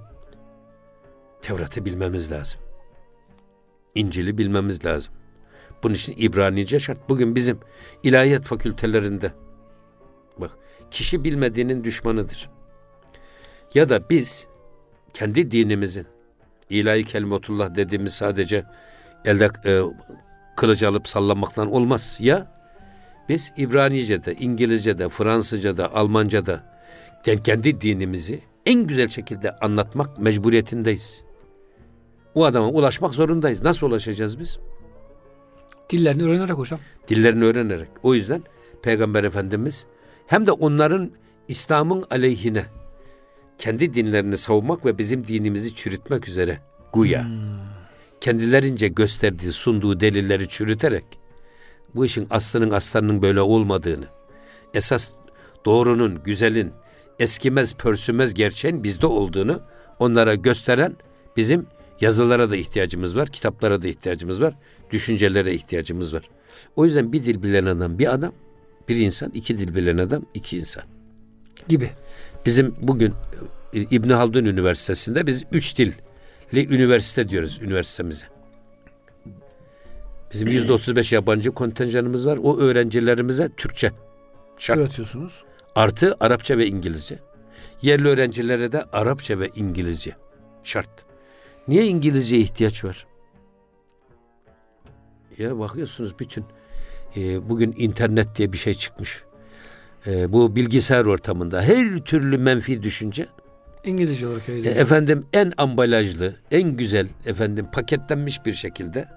Tevrat'ı 1.42 1.84
bilmemiz 1.84 2.32
lazım. 2.32 2.60
İncil'i 3.94 4.38
bilmemiz 4.38 4.84
lazım. 4.84 5.14
Bunun 5.82 5.94
için 5.94 6.14
İbranice 6.16 6.78
şart. 6.78 7.08
Bugün 7.08 7.34
bizim 7.36 7.60
ilahiyat 8.02 8.44
fakültelerinde 8.44 9.32
bak 10.38 10.50
kişi 10.90 11.24
bilmediğinin 11.24 11.84
düşmanıdır. 11.84 12.50
Ya 13.74 13.88
da 13.88 14.10
biz 14.10 14.46
kendi 15.14 15.50
dinimizin 15.50 16.06
ilahi 16.70 17.04
kelimetullah 17.04 17.74
dediğimiz 17.74 18.12
sadece 18.12 18.64
elde 19.24 19.48
e, 19.64 19.80
kılıcı 20.56 20.88
alıp 20.88 21.08
sallamaktan 21.08 21.72
olmaz. 21.72 22.18
Ya 22.20 22.46
biz 23.28 23.52
İbranice'de, 23.56 24.34
İngilizce'de, 24.34 25.08
Fransızca'da, 25.08 25.94
Almanca'da 25.94 26.71
kendi 27.24 27.80
dinimizi 27.80 28.40
en 28.66 28.86
güzel 28.86 29.08
şekilde 29.08 29.56
anlatmak 29.56 30.18
mecburiyetindeyiz. 30.18 31.22
O 32.34 32.44
adama 32.44 32.68
ulaşmak 32.68 33.14
zorundayız. 33.14 33.62
Nasıl 33.62 33.86
ulaşacağız 33.86 34.38
biz? 34.38 34.58
Dillerini 35.90 36.22
öğrenerek 36.22 36.58
hocam. 36.58 36.78
Dillerini 37.08 37.44
öğrenerek. 37.44 37.88
O 38.02 38.14
yüzden 38.14 38.42
Peygamber 38.82 39.24
Efendimiz 39.24 39.86
hem 40.26 40.46
de 40.46 40.52
onların 40.52 41.10
İslam'ın 41.48 42.04
aleyhine 42.10 42.64
kendi 43.58 43.94
dinlerini 43.94 44.36
savunmak 44.36 44.86
ve 44.86 44.98
bizim 44.98 45.26
dinimizi 45.26 45.74
çürütmek 45.74 46.28
üzere 46.28 46.58
guya. 46.92 47.24
Hmm. 47.24 47.32
Kendilerince 48.20 48.88
gösterdiği, 48.88 49.52
sunduğu 49.52 50.00
delilleri 50.00 50.48
çürüterek 50.48 51.04
bu 51.94 52.04
işin 52.04 52.26
aslının 52.30 52.70
aslarının 52.70 53.22
böyle 53.22 53.40
olmadığını, 53.40 54.06
esas 54.74 55.10
doğrunun, 55.64 56.22
güzelin, 56.24 56.72
eskimez, 57.18 57.74
pörsümez 57.74 58.34
gerçeğin 58.34 58.84
bizde 58.84 59.06
olduğunu 59.06 59.60
onlara 59.98 60.34
gösteren 60.34 60.96
bizim 61.36 61.66
yazılara 62.00 62.50
da 62.50 62.56
ihtiyacımız 62.56 63.16
var, 63.16 63.28
kitaplara 63.28 63.82
da 63.82 63.88
ihtiyacımız 63.88 64.42
var, 64.42 64.54
düşüncelere 64.90 65.54
ihtiyacımız 65.54 66.14
var. 66.14 66.28
O 66.76 66.84
yüzden 66.84 67.12
bir 67.12 67.24
dil 67.24 67.42
bilen 67.42 67.66
adam 67.66 67.98
bir 67.98 68.14
adam, 68.14 68.32
bir 68.88 68.96
insan, 68.96 69.30
iki 69.30 69.58
dil 69.58 69.74
bilen 69.74 69.98
adam 69.98 70.22
iki 70.34 70.58
insan. 70.58 70.82
Gibi. 71.68 71.90
Bizim 72.46 72.74
bugün 72.80 73.14
e, 73.74 73.80
İbn 73.80 74.10
Haldun 74.10 74.44
Üniversitesi'nde 74.44 75.26
biz 75.26 75.44
üç 75.52 75.78
dilli 75.78 75.94
üniversite 76.54 77.28
diyoruz 77.28 77.60
üniversitemize. 77.62 78.26
Bizim 80.32 80.48
yüzde 80.48 80.72
otuz 80.72 80.96
beş 80.96 81.12
yabancı 81.12 81.50
kontenjanımız 81.50 82.26
var. 82.26 82.38
O 82.42 82.58
öğrencilerimize 82.58 83.50
Türkçe 83.56 83.92
şart. 84.58 84.78
öğretiyorsunuz. 84.78 85.44
Artı 85.74 86.16
Arapça 86.20 86.58
ve 86.58 86.66
İngilizce. 86.66 87.18
Yerli 87.82 88.08
öğrencilere 88.08 88.72
de 88.72 88.84
Arapça 88.84 89.38
ve 89.38 89.50
İngilizce 89.54 90.16
şart. 90.62 90.90
Niye 91.68 91.86
İngilizce 91.86 92.38
ihtiyaç 92.38 92.84
var? 92.84 93.06
Ya 95.38 95.58
bakıyorsunuz 95.58 96.18
bütün 96.18 96.44
e, 97.16 97.48
bugün 97.48 97.74
internet 97.76 98.36
diye 98.36 98.52
bir 98.52 98.58
şey 98.58 98.74
çıkmış. 98.74 99.22
E, 100.06 100.32
bu 100.32 100.56
bilgisayar 100.56 101.04
ortamında 101.04 101.62
her 101.62 102.04
türlü 102.04 102.38
menfi 102.38 102.82
düşünce 102.82 103.26
İngilizce 103.84 104.26
olarak. 104.26 104.48
E, 104.48 104.52
efendim 104.52 105.26
en 105.32 105.52
ambalajlı, 105.56 106.34
en 106.50 106.76
güzel 106.76 107.06
efendim 107.26 107.66
paketlenmiş 107.72 108.46
bir 108.46 108.52
şekilde 108.52 109.08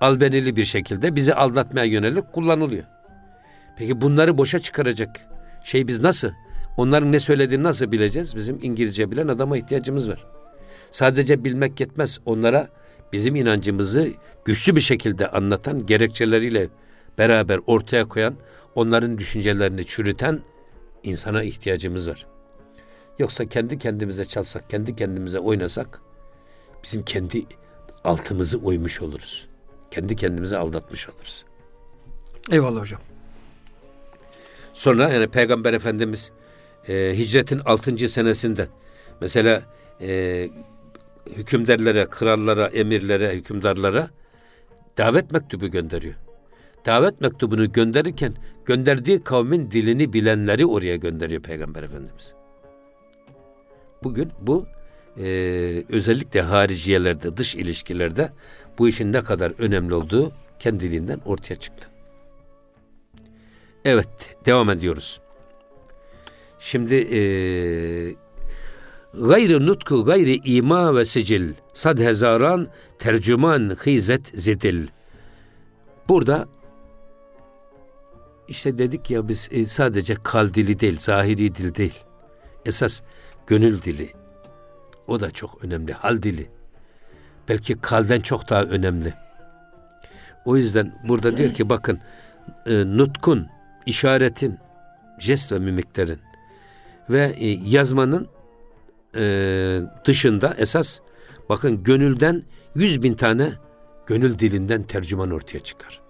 albenili 0.00 0.56
bir 0.56 0.64
şekilde 0.64 1.16
bizi 1.16 1.34
aldatmaya 1.34 1.86
yönelik 1.86 2.32
kullanılıyor. 2.32 2.84
Peki 3.78 4.00
bunları 4.00 4.38
boşa 4.38 4.58
çıkaracak 4.58 5.20
şey 5.66 5.88
biz 5.88 6.00
nasıl? 6.00 6.30
Onların 6.76 7.12
ne 7.12 7.18
söylediğini 7.18 7.62
nasıl 7.62 7.92
bileceğiz? 7.92 8.36
Bizim 8.36 8.58
İngilizce 8.62 9.10
bilen 9.10 9.28
adama 9.28 9.56
ihtiyacımız 9.56 10.08
var. 10.08 10.26
Sadece 10.90 11.44
bilmek 11.44 11.80
yetmez. 11.80 12.18
Onlara 12.26 12.68
bizim 13.12 13.34
inancımızı 13.34 14.12
güçlü 14.44 14.76
bir 14.76 14.80
şekilde 14.80 15.28
anlatan, 15.28 15.86
gerekçeleriyle 15.86 16.68
beraber 17.18 17.60
ortaya 17.66 18.04
koyan, 18.04 18.34
onların 18.74 19.18
düşüncelerini 19.18 19.86
çürüten 19.86 20.40
insana 21.02 21.42
ihtiyacımız 21.42 22.08
var. 22.08 22.26
Yoksa 23.18 23.44
kendi 23.44 23.78
kendimize 23.78 24.24
çalsak, 24.24 24.70
kendi 24.70 24.96
kendimize 24.96 25.38
oynasak 25.38 26.00
bizim 26.84 27.02
kendi 27.02 27.42
altımızı 28.04 28.58
oymuş 28.58 29.00
oluruz. 29.00 29.48
Kendi 29.90 30.16
kendimize 30.16 30.58
aldatmış 30.58 31.08
oluruz. 31.08 31.44
Eyvallah 32.50 32.80
hocam. 32.80 33.00
Sonra 34.76 35.08
yani 35.08 35.26
Peygamber 35.26 35.72
Efendimiz 35.72 36.32
e, 36.88 37.12
hicretin 37.16 37.58
6. 37.64 38.08
senesinde 38.08 38.68
mesela 39.20 39.62
e, 40.00 40.48
hükümdarlara, 41.36 42.06
krallara, 42.06 42.66
emirlere, 42.66 43.34
hükümdarlara 43.34 44.10
davet 44.98 45.32
mektubu 45.32 45.66
gönderiyor. 45.66 46.14
Davet 46.86 47.20
mektubunu 47.20 47.72
gönderirken 47.72 48.34
gönderdiği 48.64 49.24
kavmin 49.24 49.70
dilini 49.70 50.12
bilenleri 50.12 50.66
oraya 50.66 50.96
gönderiyor 50.96 51.42
Peygamber 51.42 51.82
Efendimiz. 51.82 52.34
Bugün 54.02 54.30
bu 54.40 54.66
e, 55.18 55.24
özellikle 55.88 56.40
hariciyelerde, 56.40 57.36
dış 57.36 57.54
ilişkilerde 57.54 58.32
bu 58.78 58.88
işin 58.88 59.12
ne 59.12 59.20
kadar 59.20 59.52
önemli 59.58 59.94
olduğu 59.94 60.32
kendiliğinden 60.58 61.20
ortaya 61.24 61.54
çıktı. 61.54 61.95
Evet, 63.86 64.36
devam 64.46 64.70
ediyoruz. 64.70 65.20
Şimdi 66.58 66.94
e, 66.94 67.20
gayrı 69.14 69.66
nutku 69.66 70.04
gayri 70.04 70.40
ima 70.44 70.96
ve 70.96 71.04
sicil 71.04 71.54
sad 71.72 71.98
hezaran 71.98 72.68
tercüman 72.98 73.76
hizet 73.86 74.26
zidil. 74.34 74.86
Burada 76.08 76.48
işte 78.48 78.78
dedik 78.78 79.10
ya 79.10 79.28
biz 79.28 79.48
e, 79.52 79.66
sadece 79.66 80.14
kal 80.22 80.54
dili 80.54 80.80
değil, 80.80 80.98
zahiri 80.98 81.54
dil 81.54 81.74
değil. 81.74 82.04
Esas 82.64 83.02
gönül 83.46 83.82
dili. 83.82 84.08
O 85.06 85.20
da 85.20 85.30
çok 85.30 85.64
önemli. 85.64 85.92
Hal 85.92 86.22
dili. 86.22 86.50
Belki 87.48 87.80
kalden 87.80 88.20
çok 88.20 88.48
daha 88.48 88.62
önemli. 88.62 89.14
O 90.44 90.56
yüzden 90.56 91.02
burada 91.08 91.36
diyor 91.36 91.54
ki 91.54 91.68
bakın 91.68 92.00
e, 92.66 92.84
nutkun, 92.84 93.55
işaretin, 93.86 94.58
jest 95.18 95.52
ve 95.52 95.58
mimiklerin 95.58 96.18
ve 97.10 97.34
e, 97.38 97.46
yazmanın 97.48 98.28
e, 99.16 99.80
dışında 100.04 100.54
esas 100.58 101.00
bakın 101.48 101.82
gönülden 101.82 102.42
yüz 102.74 103.02
bin 103.02 103.14
tane 103.14 103.52
gönül 104.06 104.38
dilinden 104.38 104.82
tercüman 104.82 105.30
ortaya 105.30 105.60
çıkar. 105.60 106.00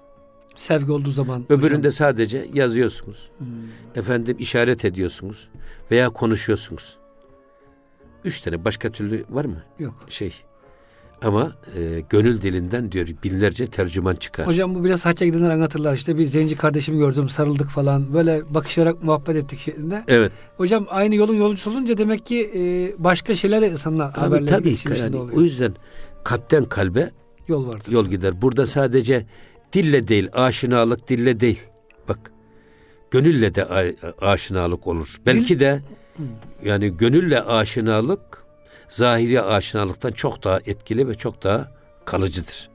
Sevgi 0.54 0.92
olduğu 0.92 1.10
zaman. 1.10 1.44
Öbüründe 1.48 1.78
hocam. 1.78 1.90
sadece 1.90 2.46
yazıyorsunuz. 2.54 3.30
Hmm. 3.38 3.46
Efendim 3.94 4.36
işaret 4.38 4.84
ediyorsunuz 4.84 5.48
veya 5.90 6.08
konuşuyorsunuz. 6.10 6.96
Üç 8.24 8.40
tane 8.40 8.64
başka 8.64 8.92
türlü 8.92 9.24
var 9.30 9.44
mı? 9.44 9.62
Yok. 9.78 9.94
Şey 10.08 10.34
ama 11.22 11.52
e, 11.78 12.02
gönül 12.10 12.42
dilinden 12.42 12.92
diyor 12.92 13.06
binlerce 13.24 13.66
tercüman 13.66 14.14
çıkar. 14.14 14.46
Hocam 14.46 14.74
bu 14.74 14.84
biraz 14.84 15.04
hacca 15.04 15.26
gidenler 15.26 15.50
anlatırlar. 15.50 15.94
İşte 15.94 16.18
bir 16.18 16.26
zenci 16.26 16.56
kardeşimi 16.56 16.98
gördüm 16.98 17.28
sarıldık 17.28 17.68
falan. 17.68 18.12
Böyle 18.14 18.42
bakışarak 18.54 19.02
muhabbet 19.04 19.36
ettik 19.36 19.58
şeklinde. 19.58 20.04
Evet. 20.08 20.32
Hocam 20.56 20.86
aynı 20.90 21.14
yolun 21.14 21.34
yolcusu 21.34 21.70
olunca 21.70 21.98
demek 21.98 22.26
ki 22.26 22.50
e, 22.54 22.60
başka 23.04 23.34
şeyler 23.34 23.62
de 23.62 23.70
insanla 23.70 24.04
Abi, 24.08 24.20
haberler 24.20 24.48
tabii 24.48 24.76
yani, 24.98 25.16
oluyor. 25.16 25.38
O 25.38 25.40
yüzden 25.40 25.74
kalpten 26.24 26.64
kalbe 26.64 27.10
yol 27.48 27.68
vardır. 27.68 27.92
Yol 27.92 28.06
gider. 28.06 28.42
Burada 28.42 28.66
sadece 28.66 29.26
dille 29.72 30.08
değil, 30.08 30.28
aşinalık 30.32 31.08
dille 31.08 31.40
değil. 31.40 31.60
Bak 32.08 32.18
gönülle 33.10 33.54
de 33.54 33.66
aşinalık 34.20 34.86
olur. 34.86 35.16
Belki 35.26 35.58
de 35.58 35.82
yani 36.64 36.96
gönülle 36.96 37.40
aşinalık 37.40 38.45
zahiri 38.88 39.42
aşinalıktan 39.42 40.10
çok 40.10 40.44
daha 40.44 40.60
etkili 40.66 41.08
ve 41.08 41.14
çok 41.14 41.42
daha 41.42 41.72
kalıcıdır. 42.04 42.70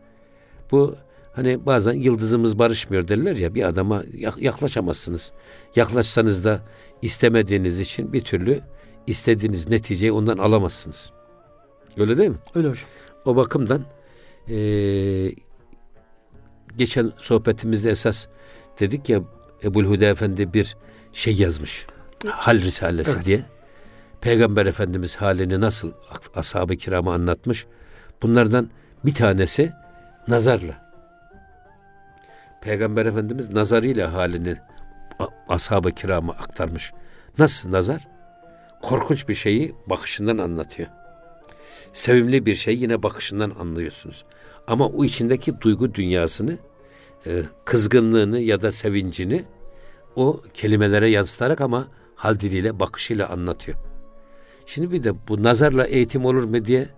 Bu 0.71 0.95
hani 1.33 1.65
bazen 1.65 1.93
yıldızımız 1.93 2.59
barışmıyor 2.59 3.07
derler 3.07 3.35
ya 3.35 3.55
bir 3.55 3.63
adama 3.63 4.03
yaklaşamazsınız. 4.37 5.31
Yaklaşsanız 5.75 6.45
da 6.45 6.61
istemediğiniz 7.01 7.79
için 7.79 8.13
bir 8.13 8.21
türlü 8.21 8.61
istediğiniz 9.07 9.69
neticeyi 9.69 10.11
ondan 10.11 10.37
alamazsınız. 10.37 11.11
Öyle 11.97 12.17
değil 12.17 12.29
mi? 12.29 12.37
Öyle 12.55 12.69
hocam. 12.69 12.85
O 13.25 13.35
bakımdan 13.35 13.85
e, 14.49 14.55
geçen 16.77 17.11
sohbetimizde 17.17 17.89
esas 17.89 18.27
dedik 18.79 19.09
ya 19.09 19.21
Ebul 19.63 19.85
Huda 19.85 20.05
Efendi 20.05 20.53
bir 20.53 20.77
şey 21.13 21.33
yazmış. 21.33 21.85
Hal 22.27 22.61
Risalesi 22.61 23.11
evet. 23.15 23.25
diye. 23.25 23.45
Peygamber 24.21 24.65
Efendimiz 24.65 25.15
halini 25.15 25.61
nasıl 25.61 25.91
ashab-ı 26.35 26.75
kirama 26.75 27.13
anlatmış. 27.13 27.65
Bunlardan 28.21 28.69
bir 29.05 29.13
tanesi 29.13 29.71
nazarla. 30.27 30.91
Peygamber 32.61 33.05
Efendimiz 33.05 33.53
nazarıyla 33.53 34.13
halini 34.13 34.55
ashab-ı 35.49 35.91
kirama 35.91 36.33
aktarmış. 36.33 36.93
Nasıl 37.37 37.71
nazar? 37.71 38.07
Korkunç 38.81 39.29
bir 39.29 39.35
şeyi 39.35 39.75
bakışından 39.89 40.37
anlatıyor. 40.37 40.89
Sevimli 41.93 42.45
bir 42.45 42.55
şey 42.55 42.77
yine 42.77 43.03
bakışından 43.03 43.51
anlıyorsunuz. 43.59 44.25
Ama 44.67 44.87
o 44.87 45.05
içindeki 45.05 45.61
duygu 45.61 45.93
dünyasını, 45.93 46.57
e, 47.25 47.41
kızgınlığını 47.65 48.39
ya 48.39 48.61
da 48.61 48.71
sevincini 48.71 49.45
o 50.15 50.41
kelimelere 50.53 51.09
yansıtarak 51.09 51.61
ama 51.61 51.87
hal 52.15 52.39
diliyle, 52.39 52.79
bakışıyla 52.79 53.29
anlatıyor. 53.29 53.90
Şimdi 54.73 54.91
bir 54.91 55.03
de 55.03 55.27
bu 55.27 55.43
nazarla 55.43 55.85
eğitim 55.85 56.25
olur 56.25 56.43
mu 56.43 56.65
diye 56.65 56.89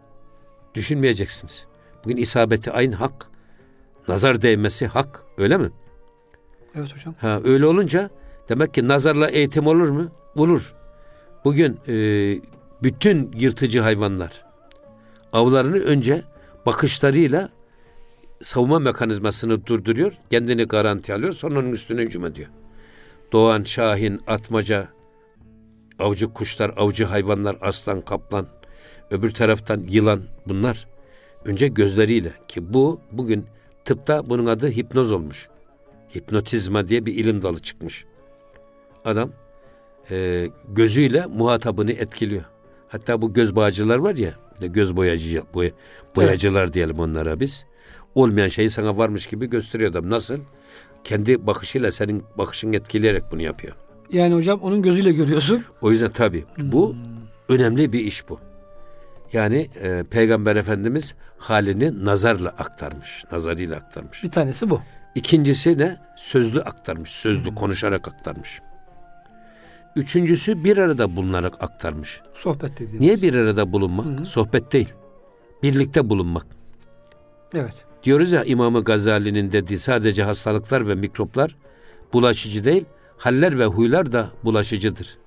düşünmeyeceksiniz. 0.73 1.65
Bugün 2.03 2.17
isabeti 2.17 2.71
aynı 2.71 2.95
hak. 2.95 3.25
Nazar 4.07 4.41
değmesi 4.41 4.87
hak. 4.87 5.23
Öyle 5.37 5.57
mi? 5.57 5.69
Evet 6.75 6.93
hocam. 6.93 7.15
Ha, 7.17 7.41
öyle 7.43 7.65
olunca 7.65 8.09
demek 8.49 8.73
ki 8.73 8.87
nazarla 8.87 9.29
eğitim 9.29 9.67
olur 9.67 9.89
mu? 9.89 10.11
Olur. 10.35 10.75
Bugün 11.45 11.79
e, 11.87 11.95
bütün 12.83 13.31
yırtıcı 13.37 13.79
hayvanlar 13.79 14.45
avlarını 15.31 15.77
önce 15.77 16.23
bakışlarıyla 16.65 17.49
savunma 18.41 18.79
mekanizmasını 18.79 19.65
durduruyor. 19.65 20.13
Kendini 20.29 20.63
garanti 20.63 21.13
alıyor. 21.13 21.33
Sonra 21.33 21.59
onun 21.59 21.71
üstüne 21.71 22.01
hücum 22.01 22.25
ediyor. 22.25 22.49
Doğan, 23.31 23.63
şahin, 23.63 24.21
atmaca, 24.27 24.87
avcı 26.03 26.33
kuşlar, 26.33 26.71
avcı 26.77 27.05
hayvanlar, 27.05 27.57
aslan, 27.61 28.01
kaplan, 28.01 28.47
öbür 29.11 29.33
taraftan 29.33 29.83
yılan 29.89 30.23
bunlar 30.47 30.87
önce 31.45 31.67
gözleriyle 31.67 32.33
ki 32.47 32.73
bu 32.73 32.99
bugün 33.11 33.45
tıpta 33.85 34.29
bunun 34.29 34.45
adı 34.45 34.69
hipnoz 34.69 35.11
olmuş. 35.11 35.49
Hipnotizma 36.15 36.87
diye 36.87 37.05
bir 37.05 37.15
ilim 37.15 37.41
dalı 37.41 37.61
çıkmış. 37.61 38.05
Adam 39.05 39.31
e, 40.11 40.47
gözüyle 40.67 41.25
muhatabını 41.25 41.91
etkiliyor. 41.91 42.43
Hatta 42.87 43.21
bu 43.21 43.33
göz 43.33 43.55
bağcılar 43.55 43.97
var 43.97 44.15
ya, 44.15 44.33
de 44.61 44.67
göz 44.67 44.95
boyacı 44.95 45.41
boya, 45.53 45.71
boyacılar 46.15 46.63
evet. 46.63 46.73
diyelim 46.73 46.99
onlara 46.99 47.39
biz. 47.39 47.65
Olmayan 48.15 48.47
şeyi 48.47 48.69
sana 48.69 48.97
varmış 48.97 49.27
gibi 49.27 49.49
gösteriyor 49.49 49.91
adam. 49.91 50.09
Nasıl? 50.09 50.39
Kendi 51.03 51.47
bakışıyla 51.47 51.91
senin 51.91 52.23
bakışın 52.37 52.73
etkileyerek 52.73 53.23
bunu 53.31 53.41
yapıyor. 53.41 53.75
Yani 54.11 54.35
hocam 54.35 54.59
onun 54.59 54.81
gözüyle 54.81 55.11
görüyorsun. 55.11 55.63
O 55.81 55.91
yüzden 55.91 56.11
tabii 56.11 56.43
bu 56.57 56.89
hmm. 56.93 56.97
önemli 57.49 57.93
bir 57.93 57.99
iş 57.99 58.29
bu. 58.29 58.39
Yani 59.33 59.69
e, 59.83 60.03
Peygamber 60.11 60.55
Efendimiz 60.55 61.15
halini 61.37 62.05
nazarla 62.05 62.49
aktarmış, 62.49 63.23
nazarıyla 63.31 63.75
aktarmış. 63.75 64.23
Bir 64.23 64.31
tanesi 64.31 64.69
bu. 64.69 64.81
İkincisi 65.15 65.77
ne? 65.77 65.97
Sözlü 66.17 66.61
aktarmış, 66.61 67.09
sözlü 67.09 67.47
hmm. 67.47 67.55
konuşarak 67.55 68.07
aktarmış. 68.07 68.61
Üçüncüsü 69.95 70.63
bir 70.63 70.77
arada 70.77 71.15
bulunarak 71.15 71.63
aktarmış. 71.63 72.21
Sohbet 72.33 72.73
dediğimiz. 72.73 72.99
Niye 72.99 73.21
bir 73.21 73.35
arada 73.35 73.71
bulunmak? 73.71 74.05
Hı-hı. 74.05 74.25
Sohbet 74.25 74.73
değil. 74.73 74.93
Birlikte 75.63 76.09
bulunmak. 76.09 76.45
Evet. 77.53 77.85
Diyoruz 78.03 78.31
ya 78.31 78.43
İmam 78.43 78.83
Gazali'nin 78.83 79.51
dediği 79.51 79.77
sadece 79.77 80.23
hastalıklar 80.23 80.87
ve 80.87 80.95
mikroplar 80.95 81.55
bulaşıcı 82.13 82.65
değil, 82.65 82.85
haller 83.23 83.59
ve 83.59 83.65
huylar 83.65 84.11
da 84.11 84.29
bulaşıcıdır. 84.43 85.17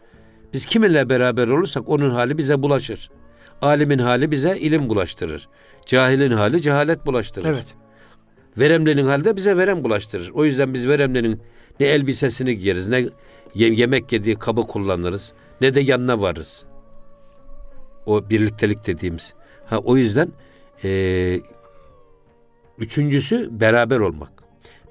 Biz 0.52 0.66
kiminle 0.66 1.08
beraber 1.08 1.48
olursak 1.48 1.88
onun 1.88 2.10
hali 2.10 2.38
bize 2.38 2.62
bulaşır. 2.62 3.10
Alimin 3.62 3.98
hali 3.98 4.30
bize 4.30 4.58
ilim 4.58 4.88
bulaştırır. 4.88 5.48
Cahilin 5.86 6.30
hali 6.30 6.62
cehalet 6.62 7.06
bulaştırır. 7.06 7.48
Evet. 7.48 7.74
Veremlinin 8.58 9.06
hali 9.06 9.24
de 9.24 9.36
bize 9.36 9.56
verem 9.56 9.84
bulaştırır. 9.84 10.30
O 10.34 10.44
yüzden 10.44 10.74
biz 10.74 10.88
veremlinin 10.88 11.40
ne 11.80 11.86
elbisesini 11.86 12.56
giyeriz, 12.56 12.88
ne 12.88 13.06
yemek 13.54 14.12
yediği 14.12 14.36
kabı 14.36 14.62
kullanırız, 14.62 15.32
ne 15.60 15.74
de 15.74 15.80
yanına 15.80 16.20
varırız. 16.20 16.64
O 18.06 18.30
birliktelik 18.30 18.86
dediğimiz. 18.86 19.34
Ha 19.66 19.78
o 19.78 19.96
yüzden 19.96 20.28
e, 20.84 21.40
üçüncüsü 22.78 23.48
beraber 23.60 23.98
olmak. 23.98 24.35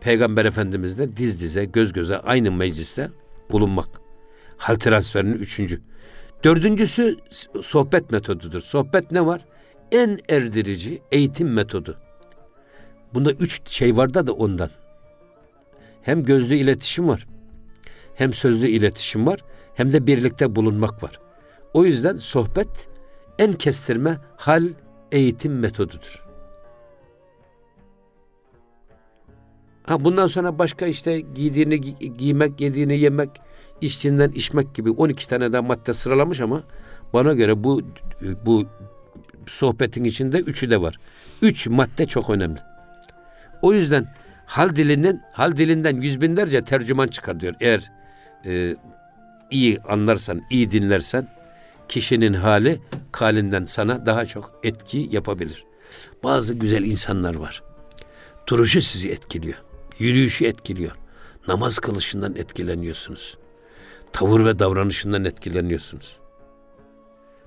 Peygamber 0.05 0.45
Efendimizle 0.45 1.17
diz 1.17 1.41
dize, 1.41 1.65
göz 1.65 1.93
göze 1.93 2.17
aynı 2.17 2.51
mecliste 2.51 3.09
bulunmak. 3.51 3.89
Hal 4.57 4.75
transferinin 4.75 5.33
üçüncü. 5.33 5.81
Dördüncüsü 6.43 7.17
sohbet 7.62 8.12
metodudur. 8.12 8.62
Sohbet 8.62 9.12
ne 9.12 9.25
var? 9.25 9.45
En 9.91 10.19
erdirici 10.29 11.01
eğitim 11.12 11.53
metodu. 11.53 11.97
Bunda 13.13 13.31
üç 13.31 13.69
şey 13.69 13.97
var 13.97 14.13
da 14.13 14.27
da 14.27 14.33
ondan. 14.33 14.69
Hem 16.01 16.24
gözlü 16.24 16.55
iletişim 16.55 17.07
var. 17.07 17.27
Hem 18.15 18.33
sözlü 18.33 18.67
iletişim 18.67 19.27
var. 19.27 19.39
Hem 19.75 19.93
de 19.93 20.07
birlikte 20.07 20.55
bulunmak 20.55 21.03
var. 21.03 21.19
O 21.74 21.85
yüzden 21.85 22.17
sohbet 22.17 22.88
en 23.39 23.53
kestirme 23.53 24.17
hal 24.38 24.67
eğitim 25.12 25.59
metodudur. 25.59 26.25
Ha 29.88 30.04
bundan 30.04 30.27
sonra 30.27 30.60
başka 30.60 30.86
işte 30.86 31.20
giydiğini 31.22 31.75
gi- 31.75 32.18
giymek, 32.18 32.62
yediğini 32.62 33.00
yemek, 33.00 33.30
içtiğinden 33.82 34.30
içmek 34.32 34.75
gibi 34.75 34.92
12 34.92 35.30
tane 35.30 35.54
daha 35.54 35.62
madde 35.62 35.94
sıralamış 35.94 36.42
ama 36.42 36.63
bana 37.13 37.34
göre 37.34 37.63
bu 37.63 37.82
bu 38.46 38.65
sohbetin 39.48 40.04
içinde 40.04 40.38
üçü 40.39 40.69
de 40.69 40.82
var. 40.82 41.00
Üç 41.41 41.67
madde 41.67 42.06
çok 42.06 42.30
önemli. 42.30 42.60
O 43.62 43.74
yüzden 43.74 44.13
hal 44.45 44.76
dilinden 44.76 45.24
hal 45.34 45.56
dilinden 45.58 46.02
yüz 46.02 46.21
binlerce 46.21 46.63
tercüman 46.63 47.08
çıkar 47.08 47.39
diyor. 47.39 47.54
Eğer 47.60 47.91
e, 48.45 48.76
iyi 49.52 49.80
anlarsan, 49.82 50.41
iyi 50.50 50.71
dinlersen 50.71 51.28
kişinin 51.89 52.34
hali 52.34 52.80
kalinden 53.12 53.65
sana 53.65 54.06
daha 54.06 54.26
çok 54.26 54.60
etki 54.63 55.10
yapabilir. 55.12 55.65
Bazı 56.24 56.54
güzel 56.54 56.84
insanlar 56.84 57.36
var. 57.36 57.63
Duruşu 58.48 58.82
sizi 58.82 59.10
etkiliyor. 59.12 59.58
Yürüyüşü 59.99 60.45
etkiliyor. 60.45 60.95
Namaz 61.47 61.79
kılışından 61.79 62.36
etkileniyorsunuz 62.36 63.38
tavır 64.15 64.45
ve 64.45 64.60
davranışından 64.60 65.25
etkileniyorsunuz. 65.25 66.19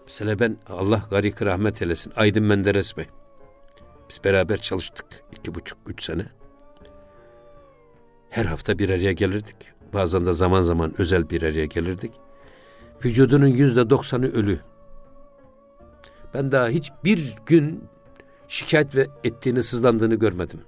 Mesela 0.05 0.39
ben 0.39 0.57
Allah 0.67 1.07
garik 1.11 1.43
rahmet 1.43 1.83
eylesin 1.83 2.13
Aydın 2.17 2.43
Menderes 2.43 2.97
Bey. 2.97 3.07
Biz 4.11 4.25
beraber 4.25 4.57
çalıştık 4.57 5.07
iki 5.39 5.55
buçuk, 5.55 5.79
üç 5.87 6.03
sene. 6.03 6.27
Her 8.31 8.45
hafta 8.45 8.79
bir 8.79 8.91
araya 8.91 9.13
gelirdik. 9.13 9.57
Bazen 9.95 10.27
de 10.27 10.33
zaman 10.33 10.61
zaman 10.61 10.95
özel 10.99 11.31
bir 11.31 11.43
araya 11.43 11.67
gelirdik. 11.67 12.13
Vücudunun 13.05 13.47
yüzde 13.47 13.91
doksanı 13.91 14.27
ölü. 14.27 14.61
Ben 16.35 16.53
daha 16.53 16.69
hiç 16.69 16.93
bir 17.05 17.37
gün 17.47 17.85
şikayet 18.49 18.95
ve 18.95 19.07
ettiğini, 19.25 19.63
sızlandığını 19.63 20.15
görmedim. 20.15 20.61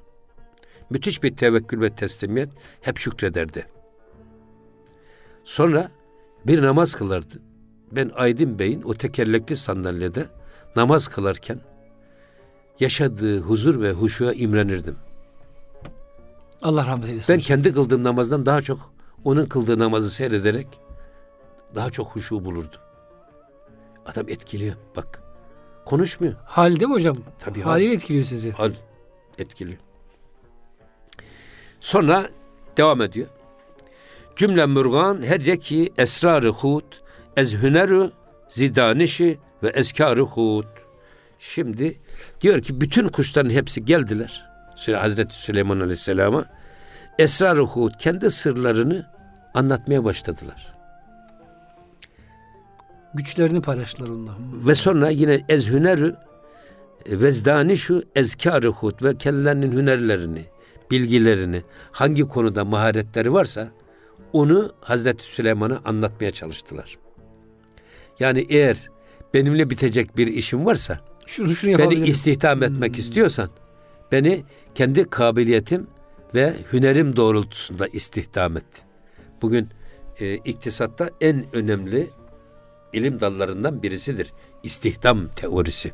Müthiş 0.90 1.22
bir 1.22 1.36
tevekkül 1.36 1.80
ve 1.80 1.94
teslimiyet 1.94 2.50
hep 2.80 2.98
şükrederdi. 2.98 3.66
Sonra 5.44 5.90
bir 6.46 6.62
namaz 6.62 6.94
kılardı. 6.94 7.42
Ben 7.92 8.10
Aydın 8.14 8.58
Bey'in 8.58 8.82
o 8.82 8.94
tekerlekli 8.94 9.56
sandalyede 9.56 10.26
namaz 10.76 11.08
kılarken 11.08 11.60
yaşadığı 12.80 13.40
huzur 13.40 13.80
ve 13.80 13.92
huşuya 13.92 14.32
imrenirdim. 14.32 14.96
Allah 16.62 16.86
rahmet 16.86 17.08
eylesin. 17.08 17.34
Ben 17.34 17.40
kendi 17.40 17.72
kıldığım 17.74 18.04
namazdan 18.04 18.46
daha 18.46 18.62
çok 18.62 18.92
onun 19.24 19.46
kıldığı 19.46 19.78
namazı 19.78 20.10
seyrederek 20.10 20.66
daha 21.74 21.90
çok 21.90 22.06
huşu 22.08 22.44
bulurdum. 22.44 22.80
Adam 24.06 24.28
etkiliyor 24.28 24.76
bak. 24.96 25.22
Konuşmuyor. 25.86 26.34
Hal 26.44 26.70
değil 26.70 26.88
mi 26.88 26.94
hocam? 26.94 27.16
Tabii 27.38 27.60
hal. 27.60 27.70
Haliyle 27.70 27.94
etkiliyor 27.94 28.24
sizi. 28.24 28.52
Hal 28.52 28.72
etkiliyor. 29.38 29.78
Sonra 31.80 32.26
devam 32.76 33.02
ediyor. 33.02 33.26
Cümle 34.36 34.66
mürgan 34.66 35.22
herceki 35.22 35.92
esrarı 35.98 36.48
hud, 36.48 36.84
ez 37.36 37.62
hüneru 37.62 38.12
zidanişi 38.48 39.38
ve 39.62 39.68
eskarı 39.68 40.22
hud. 40.22 40.64
Şimdi 41.38 42.00
diyor 42.40 42.62
ki 42.62 42.80
bütün 42.80 43.08
kuşların 43.08 43.50
hepsi 43.50 43.84
geldiler. 43.84 44.50
Hazreti 44.94 45.34
Süleyman 45.34 45.80
Aleyhisselam'a 45.80 46.44
esrarı 47.18 47.60
hud 47.60 47.92
kendi 47.98 48.30
sırlarını 48.30 49.06
anlatmaya 49.54 50.04
başladılar. 50.04 50.74
Güçlerini 53.14 53.60
paylaştılar 53.60 54.08
onunla. 54.08 54.32
Ve 54.52 54.74
sonra 54.74 55.10
yine 55.10 55.44
ez 55.48 55.68
hüneru 55.68 56.16
vezdanişu 57.06 58.02
ezkarı 58.16 58.68
hud 58.68 59.02
ve 59.02 59.16
kendilerinin 59.16 59.72
hünerlerini, 59.72 60.44
bilgilerini, 60.90 61.62
hangi 61.92 62.22
konuda 62.22 62.64
maharetleri 62.64 63.32
varsa 63.32 63.70
onu 64.32 64.72
Hazreti 64.80 65.24
Süleyman'a 65.24 65.80
anlatmaya 65.84 66.30
çalıştılar. 66.30 66.98
Yani 68.20 68.46
eğer 68.48 68.88
benimle 69.34 69.70
bitecek 69.70 70.16
bir 70.16 70.26
işim 70.26 70.66
varsa, 70.66 71.00
şunu, 71.26 71.54
şunu 71.54 71.78
beni 71.78 71.94
istihdam 71.94 72.62
etmek 72.62 72.92
hmm. 72.94 73.00
istiyorsan, 73.00 73.48
beni 74.12 74.42
kendi 74.74 75.04
kabiliyetim 75.04 75.86
ve 76.34 76.54
hünerim 76.72 77.16
doğrultusunda 77.16 77.86
istihdam 77.86 78.56
et. 78.56 78.84
Bugün 79.42 79.68
e, 80.20 80.34
iktisatta 80.34 81.10
en 81.20 81.44
önemli 81.52 82.10
ilim 82.92 83.20
dallarından 83.20 83.82
birisidir. 83.82 84.32
İstihdam 84.62 85.28
teorisi. 85.36 85.92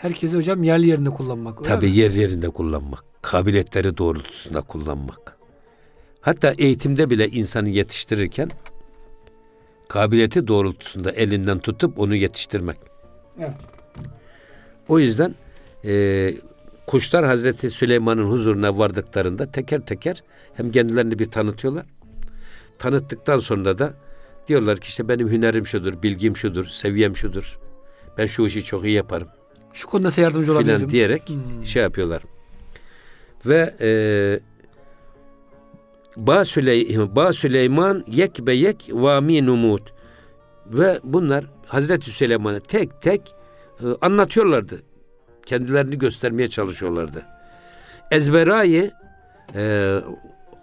Herkesi 0.00 0.36
hocam 0.36 0.62
yerli 0.62 0.86
yerinde 0.86 1.10
kullanmak. 1.10 1.64
Tabii 1.64 1.96
yer 1.96 2.10
yerinde 2.10 2.50
kullanmak. 2.50 3.04
Kabiliyetleri 3.22 3.98
doğrultusunda 3.98 4.60
kullanmak. 4.60 5.36
Hatta 6.20 6.54
eğitimde 6.58 7.10
bile 7.10 7.28
insanı 7.28 7.68
yetiştirirken 7.68 8.50
kabiliyeti 9.88 10.48
doğrultusunda 10.48 11.12
elinden 11.12 11.58
tutup 11.58 11.98
onu 11.98 12.14
yetiştirmek. 12.14 12.76
Evet. 13.38 13.50
O 14.88 14.98
yüzden 14.98 15.34
e, 15.84 16.34
kuşlar 16.86 17.24
Hazreti 17.24 17.70
Süleyman'ın 17.70 18.30
huzuruna 18.30 18.78
vardıklarında 18.78 19.50
teker 19.50 19.80
teker 19.80 20.22
hem 20.54 20.70
kendilerini 20.70 21.18
bir 21.18 21.30
tanıtıyorlar. 21.30 21.86
Tanıttıktan 22.78 23.38
sonra 23.38 23.78
da 23.78 23.94
diyorlar 24.48 24.78
ki 24.78 24.88
işte 24.88 25.08
benim 25.08 25.30
hünerim 25.30 25.66
şudur, 25.66 26.02
bilgim 26.02 26.36
şudur, 26.36 26.66
seviyem 26.66 27.16
şudur. 27.16 27.58
Ben 28.18 28.26
şu 28.26 28.46
işi 28.46 28.64
çok 28.64 28.84
iyi 28.84 28.92
yaparım. 28.92 29.28
Şu 29.72 29.86
konuda 29.86 30.10
size 30.10 30.22
yardımcı 30.22 30.52
olabilirim. 30.52 30.76
Filan 30.76 30.90
diyerek 30.90 31.22
hmm. 31.28 31.66
şey 31.66 31.82
yapıyorlar. 31.82 32.22
Ve 33.46 33.74
e, 33.80 33.90
Ba 36.16 36.44
Süleyman, 36.44 37.16
ba 37.16 37.32
Süleyman 37.32 38.04
yek 38.06 38.46
be 38.46 38.52
yek 38.52 38.88
vami 38.92 39.46
numut. 39.46 39.92
Ve 40.66 41.00
bunlar 41.04 41.44
Hazreti 41.66 42.10
Süleyman'a 42.10 42.60
tek 42.60 43.00
tek 43.00 43.34
e, 43.80 43.84
anlatıyorlardı. 44.00 44.82
Kendilerini 45.46 45.98
göstermeye 45.98 46.48
çalışıyorlardı. 46.48 47.22
Ezberayı 48.10 48.90
e, 49.54 49.94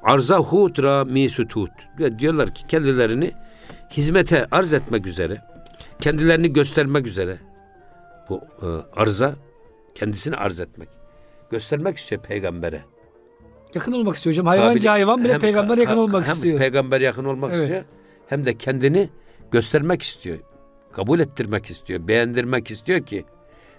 arza 0.04 0.38
hutra 0.38 1.06
mi 1.06 1.30
sutut. 1.30 1.72
Diyorlar 2.20 2.56
ki 2.56 2.67
kendilerini 2.67 3.32
hizmete 3.91 4.48
arz 4.52 4.74
etmek 4.74 5.06
üzere, 5.08 5.41
kendilerini 6.02 6.54
göstermek 6.54 7.08
üzere 7.08 7.38
bu 8.29 8.41
e, 8.61 8.67
arza 8.93 9.35
kendisini 9.95 10.35
arz 10.35 10.59
etmek. 10.59 10.89
Göstermek 11.51 11.97
istiyor 11.97 12.21
peygambere. 12.21 12.81
Yakın 13.73 13.91
olmak 13.91 14.15
istiyor 14.15 14.33
hocam. 14.33 14.45
Hayvancı 14.45 14.89
hayvan 14.89 15.23
bile 15.23 15.33
hem, 15.33 15.39
peygamber 15.39 15.77
yakın 15.77 15.97
olmak 15.97 16.27
hem 16.27 16.33
istiyor. 16.33 16.53
Hem 16.53 16.59
peygamber 16.59 17.01
yakın 17.01 17.25
olmak 17.25 17.51
evet. 17.53 17.61
istiyor 17.61 17.83
hem 18.27 18.45
de 18.45 18.57
kendini 18.57 19.09
göstermek 19.51 20.01
istiyor. 20.01 20.37
Kabul 20.91 21.19
ettirmek 21.19 21.69
istiyor, 21.69 22.07
beğendirmek 22.07 22.71
istiyor 22.71 23.01
ki 23.01 23.25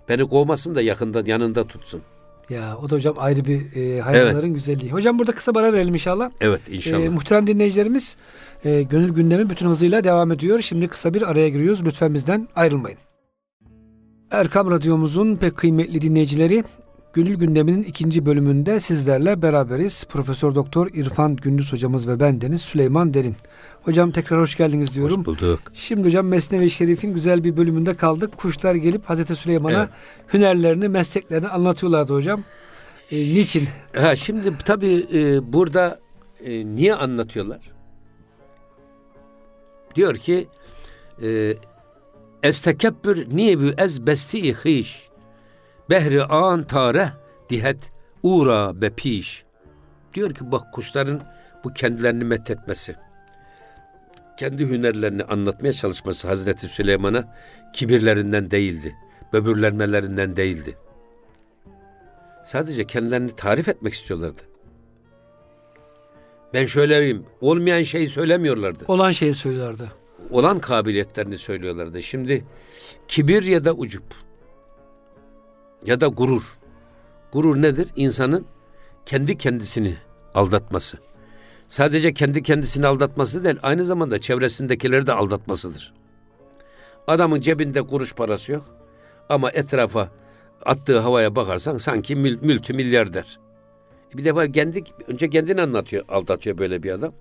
beni 0.08 0.28
kovmasın 0.28 0.74
da 0.74 0.82
yakında 0.82 1.22
yanında 1.26 1.66
tutsun. 1.66 2.02
Ya 2.48 2.78
o 2.82 2.90
da 2.90 2.96
hocam 2.96 3.14
ayrı 3.18 3.44
bir 3.44 3.76
e, 3.76 4.00
hayvanların 4.00 4.46
evet. 4.46 4.54
güzelliği. 4.54 4.92
Hocam 4.92 5.18
burada 5.18 5.32
kısa 5.32 5.54
bara 5.54 5.72
verelim 5.72 5.94
inşallah. 5.94 6.30
Evet 6.40 6.60
inşallah. 6.68 7.04
E, 7.04 7.08
muhterem 7.08 7.46
dinleyicilerimiz 7.46 8.16
e, 8.64 8.82
gönül 8.82 9.10
gündemi 9.14 9.50
bütün 9.50 9.66
hızıyla 9.66 10.04
devam 10.04 10.32
ediyor. 10.32 10.60
Şimdi 10.60 10.88
kısa 10.88 11.14
bir 11.14 11.30
araya 11.30 11.48
giriyoruz. 11.48 11.84
Lütfen 11.84 12.14
bizden 12.14 12.48
ayrılmayın. 12.56 12.98
Erkam 14.30 14.70
Radyomuzun 14.70 15.36
pek 15.36 15.56
kıymetli 15.56 16.02
dinleyicileri 16.02 16.64
Gönül 17.12 17.34
Gündemi'nin 17.34 17.82
ikinci 17.82 18.26
bölümünde 18.26 18.80
sizlerle 18.80 19.42
beraberiz. 19.42 20.04
Profesör 20.04 20.54
Doktor 20.54 20.88
İrfan 20.94 21.36
Gündüz 21.36 21.72
hocamız 21.72 22.08
ve 22.08 22.20
ben 22.20 22.40
Deniz 22.40 22.62
Süleyman 22.62 23.14
Derin. 23.14 23.36
Hocam 23.82 24.10
tekrar 24.10 24.40
hoş 24.40 24.56
geldiniz 24.56 24.94
diyorum. 24.94 25.18
Hoş 25.18 25.26
bulduk. 25.26 25.60
Şimdi 25.74 26.06
hocam 26.06 26.26
Mesnevi 26.26 26.70
Şerif'in 26.70 27.14
güzel 27.14 27.44
bir 27.44 27.56
bölümünde 27.56 27.94
kaldık. 27.94 28.36
Kuşlar 28.36 28.74
gelip 28.74 29.04
Hazreti 29.04 29.36
Süleyman'a 29.36 29.78
evet. 29.78 29.88
hünerlerini, 30.34 30.88
mesleklerini 30.88 31.48
anlatıyorlardı 31.48 32.14
hocam. 32.14 32.44
E, 33.10 33.16
niçin? 33.16 33.68
Ha, 33.96 34.16
şimdi 34.16 34.52
tabii 34.64 35.06
e, 35.12 35.52
burada 35.52 35.98
e, 36.44 36.66
niye 36.66 36.94
anlatıyorlar? 36.94 37.72
Diyor 39.94 40.14
ki 40.14 40.48
e, 41.22 41.54
Estekebbür 42.42 43.36
niye 43.36 43.60
bu 43.60 43.70
ez 43.78 44.06
besti 44.06 44.54
hiş 44.54 45.08
behri 45.90 46.24
an 46.24 46.64
tare 46.64 47.12
dihet 47.48 47.92
ura 48.22 48.80
be 48.82 48.90
piş. 48.90 49.44
Diyor 50.14 50.34
ki 50.34 50.52
bak 50.52 50.72
kuşların 50.72 51.20
bu 51.64 51.72
kendilerini 51.72 52.24
methetmesi 52.24 52.96
kendi 54.38 54.68
hünerlerini 54.68 55.22
anlatmaya 55.22 55.72
çalışması 55.72 56.28
Hazreti 56.28 56.68
Süleyman'a 56.68 57.36
kibirlerinden 57.72 58.50
değildi. 58.50 58.96
Böbürlenmelerinden 59.32 60.36
değildi. 60.36 60.78
Sadece 62.44 62.84
kendilerini 62.84 63.30
tarif 63.32 63.68
etmek 63.68 63.94
istiyorlardı. 63.94 64.40
Ben 66.54 66.66
şöyleyim. 66.66 67.26
Olmayan 67.40 67.82
şeyi 67.82 68.08
söylemiyorlardı. 68.08 68.84
Olan 68.88 69.10
şeyi 69.10 69.34
söylüyorlardı. 69.34 69.92
Olan 70.30 70.58
kabiliyetlerini 70.58 71.38
söylüyorlardı. 71.38 72.02
Şimdi 72.02 72.44
kibir 73.08 73.42
ya 73.42 73.64
da 73.64 73.74
ucup 73.74 74.04
ya 75.84 76.00
da 76.00 76.06
gurur. 76.06 76.42
Gurur 77.32 77.62
nedir? 77.62 77.88
İnsanın 77.96 78.46
kendi 79.06 79.38
kendisini 79.38 79.96
aldatması 80.34 80.98
sadece 81.68 82.14
kendi 82.14 82.42
kendisini 82.42 82.86
aldatması 82.86 83.44
değil, 83.44 83.56
aynı 83.62 83.84
zamanda 83.84 84.18
çevresindekileri 84.18 85.06
de 85.06 85.12
aldatmasıdır. 85.12 85.94
Adamın 87.06 87.40
cebinde 87.40 87.82
kuruş 87.82 88.14
parası 88.14 88.52
yok 88.52 88.64
ama 89.28 89.50
etrafa 89.50 90.08
attığı 90.66 90.98
havaya 90.98 91.36
bakarsan 91.36 91.78
sanki 91.78 92.16
mül, 92.16 92.42
mültü 92.42 92.72
milyarder. 92.74 93.38
Bir 94.14 94.24
defa 94.24 94.52
kendi, 94.52 94.84
önce 95.08 95.30
kendini 95.30 95.62
anlatıyor, 95.62 96.04
aldatıyor 96.08 96.58
böyle 96.58 96.82
bir 96.82 96.90
adam. 96.90 97.12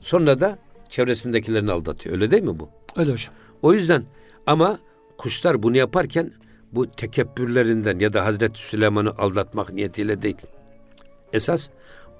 Sonra 0.00 0.40
da 0.40 0.58
çevresindekilerini 0.94 1.72
aldatıyor. 1.72 2.14
Öyle 2.14 2.30
değil 2.30 2.42
mi 2.42 2.58
bu? 2.58 2.68
Öyle 2.96 3.12
hocam. 3.12 3.34
O 3.62 3.74
yüzden 3.74 4.04
ama 4.46 4.78
kuşlar 5.18 5.62
bunu 5.62 5.76
yaparken 5.76 6.32
bu 6.72 6.90
tekebbürlerinden 6.90 7.98
ya 7.98 8.12
da 8.12 8.24
Hazreti 8.24 8.60
Süleyman'ı 8.60 9.10
aldatmak 9.10 9.72
niyetiyle 9.72 10.22
değil. 10.22 10.36
Esas 11.32 11.70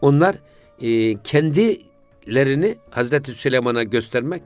onlar 0.01 0.37
e, 0.81 1.23
kendilerini 1.23 2.77
Hazreti 2.91 3.35
Süleyman'a 3.35 3.83
göstermek, 3.83 4.43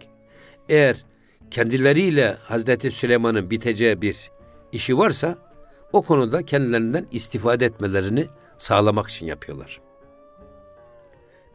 eğer 0.68 1.04
kendileriyle 1.50 2.36
Hazreti 2.42 2.90
Süleyman'ın 2.90 3.50
biteceği 3.50 4.02
bir 4.02 4.30
işi 4.72 4.98
varsa 4.98 5.38
o 5.92 6.02
konuda 6.02 6.42
kendilerinden 6.42 7.06
istifade 7.12 7.64
etmelerini 7.64 8.26
sağlamak 8.58 9.08
için 9.08 9.26
yapıyorlar. 9.26 9.87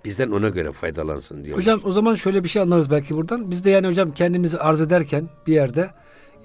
Bizden 0.05 0.31
ona 0.31 0.49
göre 0.49 0.71
faydalansın 0.71 1.43
diyor. 1.43 1.57
Hocam 1.57 1.81
o 1.83 1.91
zaman 1.91 2.15
şöyle 2.15 2.43
bir 2.43 2.49
şey 2.49 2.61
anlarız 2.61 2.91
belki 2.91 3.15
buradan. 3.15 3.51
Biz 3.51 3.63
de 3.63 3.69
yani 3.69 3.87
hocam 3.87 4.11
kendimizi 4.11 4.59
arz 4.59 4.81
ederken 4.81 5.29
bir 5.47 5.53
yerde 5.53 5.89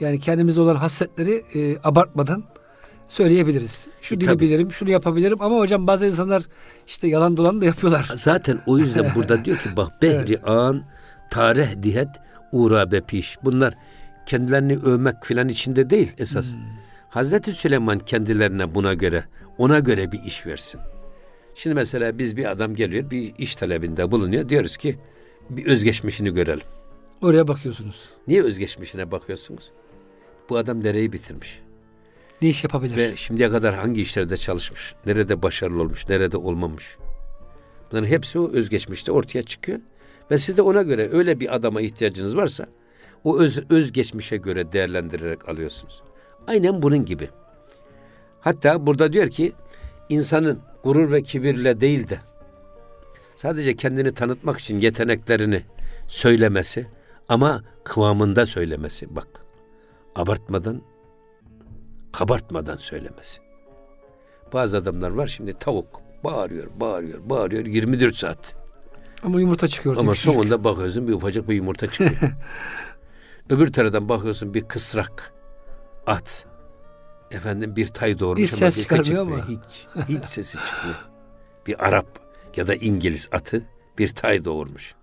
yani 0.01 0.21
kendimize 0.21 0.61
olan 0.61 0.77
hasletleri 0.77 1.45
e, 1.55 1.77
abartmadan 1.85 2.45
söyleyebiliriz. 3.09 3.87
Şu 4.03 4.15
e, 4.15 4.21
dili 4.21 4.27
tabii. 4.27 4.45
bilirim, 4.45 4.73
şunu 4.73 4.91
yapabilirim 4.91 5.43
ama 5.43 5.57
hocam 5.57 5.87
bazı 5.87 6.07
insanlar 6.07 6.43
işte 6.87 7.09
yalan 7.09 7.37
dolan 7.37 7.61
da 7.61 7.65
yapıyorlar. 7.65 8.11
Zaten 8.15 8.61
o 8.67 8.79
yüzden 8.79 9.13
burada 9.17 9.45
diyor 9.45 9.57
ki 9.57 9.69
bak 9.77 10.03
behri 10.03 10.33
evet. 10.33 10.49
an, 10.49 10.85
tarih 11.31 11.83
dihet, 11.83 12.09
uğra 12.53 12.93
be 12.93 13.01
piş. 13.01 13.39
Bunlar 13.45 13.75
kendilerini 14.27 14.77
övmek 14.77 15.25
filan 15.25 15.49
içinde 15.49 15.91
değil 15.91 16.13
esas. 16.19 16.55
Hmm. 16.55 16.61
Hazreti 17.09 17.53
Süleyman 17.53 17.99
kendilerine 17.99 18.75
buna 18.75 18.95
göre, 18.95 19.25
ona 19.59 19.79
göre 19.79 20.13
bir 20.13 20.23
iş 20.23 20.47
versin. 20.47 20.81
Şimdi 21.59 21.75
mesela 21.75 22.19
biz 22.19 22.37
bir 22.37 22.51
adam 22.51 22.75
geliyor, 22.75 23.11
bir 23.11 23.35
iş 23.39 23.57
talebinde 23.57 24.11
bulunuyor. 24.11 24.49
Diyoruz 24.49 24.77
ki 24.77 24.99
bir 25.51 25.67
özgeçmişini 25.67 26.35
görelim. 26.35 26.67
Oraya 27.23 27.49
bakıyorsunuz. 27.49 28.09
Niye 28.29 28.43
özgeçmişine 28.43 29.11
bakıyorsunuz? 29.11 29.71
Bu 30.49 30.57
adam 30.57 30.83
nereyi 30.83 31.13
bitirmiş? 31.13 31.61
Ne 32.43 32.49
iş 32.49 32.65
yapabilir? 32.65 32.97
Ve 32.97 33.17
şimdiye 33.17 33.51
kadar 33.51 33.75
hangi 33.75 34.01
işlerde 34.01 34.37
çalışmış? 34.37 34.95
Nerede 35.07 35.43
başarılı 35.43 35.83
olmuş? 35.83 36.09
Nerede 36.09 36.37
olmamış? 36.37 36.97
Bunların 37.91 38.09
hepsi 38.09 38.39
o 38.39 38.51
özgeçmişte 38.53 39.13
ortaya 39.13 39.43
çıkıyor. 39.43 39.79
Ve 40.31 40.39
siz 40.39 40.57
de 40.57 40.63
ona 40.63 40.83
göre 40.83 41.09
öyle 41.13 41.41
bir 41.41 41.55
adama 41.55 41.81
ihtiyacınız 41.81 42.37
varsa 42.37 42.67
o 43.25 43.39
öz, 43.39 43.71
özgeçmişe 43.71 44.37
göre 44.37 44.73
değerlendirerek 44.73 45.49
alıyorsunuz. 45.49 46.03
Aynen 46.47 46.83
bunun 46.83 47.05
gibi. 47.05 47.29
Hatta 48.41 48.87
burada 48.87 49.13
diyor 49.13 49.31
ki 49.31 49.53
insanın 50.09 50.68
gurur 50.83 51.13
ve 51.13 51.23
kibirle 51.23 51.81
değil 51.81 52.09
de 52.09 52.19
sadece 53.37 53.77
kendini 53.77 54.15
tanıtmak 54.15 54.59
için 54.59 54.81
yeteneklerini 54.81 55.63
söylemesi 56.07 56.87
ama 57.29 57.63
kıvamında 57.85 58.47
söylemesi. 58.47 59.17
Bak 59.17 59.29
abartmadan 60.15 60.83
kabartmadan 62.13 62.77
söylemesi. 62.77 63.41
Bazı 64.53 64.77
adamlar 64.77 65.11
var 65.11 65.27
şimdi 65.27 65.53
tavuk 65.59 66.01
bağırıyor, 66.25 66.67
bağırıyor, 66.81 67.31
bağırıyor 67.31 67.67
24 67.67 68.17
saat. 68.17 68.55
Ama 69.23 69.41
yumurta 69.41 69.69
çıkıyor. 69.69 69.97
Ama 69.97 70.15
sonunda 70.15 70.65
bakıyorsun 70.65 71.09
bir 71.09 71.13
ufacık 71.13 71.49
bir 71.49 71.55
yumurta 71.55 71.87
çıkıyor. 71.87 72.11
Öbür 73.51 73.73
taraftan 73.73 74.09
bakıyorsun 74.09 74.55
bir 74.55 74.61
kısrak 74.61 75.33
at. 76.07 76.47
Efendim 77.31 77.77
bir 77.77 77.87
tay 77.87 78.19
doğurmuş 78.19 78.53
hiç 78.53 78.63
ama 78.63 78.71
ses 78.71 78.89
çıkmıyor 78.89 79.27
ama. 79.27 79.49
Hiç, 79.49 79.87
hiç 80.09 80.25
sesi 80.25 80.59
çıkmıyor. 80.67 80.97
Bir 81.67 81.87
Arap 81.87 82.07
ya 82.57 82.67
da 82.67 82.75
İngiliz 82.75 83.29
atı 83.33 83.63
bir 83.99 84.09
tay 84.09 84.45
doğurmuş. 84.45 84.95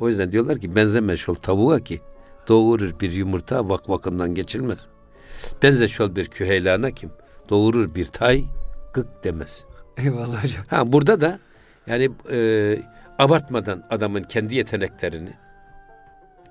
O 0.00 0.08
yüzden 0.08 0.32
diyorlar 0.32 0.58
ki 0.58 0.76
benzemez 0.76 1.28
ol 1.28 1.34
tavuğa 1.34 1.80
ki 1.80 2.00
doğurur 2.48 3.00
bir 3.00 3.12
yumurta 3.12 3.68
vak 3.68 3.90
vakından 3.90 4.34
geçilmez. 4.34 4.88
Benze 5.62 5.88
şol 5.88 6.16
bir 6.16 6.26
küheylana 6.26 6.90
kim? 6.90 7.10
Doğurur 7.48 7.94
bir 7.94 8.06
tay 8.06 8.44
gık 8.94 9.24
demez. 9.24 9.64
Eyvallah 9.96 10.44
hocam. 10.44 10.64
Ha 10.68 10.92
burada 10.92 11.20
da 11.20 11.38
yani 11.86 12.10
e, 12.32 12.78
abartmadan 13.18 13.86
adamın 13.90 14.22
kendi 14.22 14.54
yeteneklerini 14.54 15.34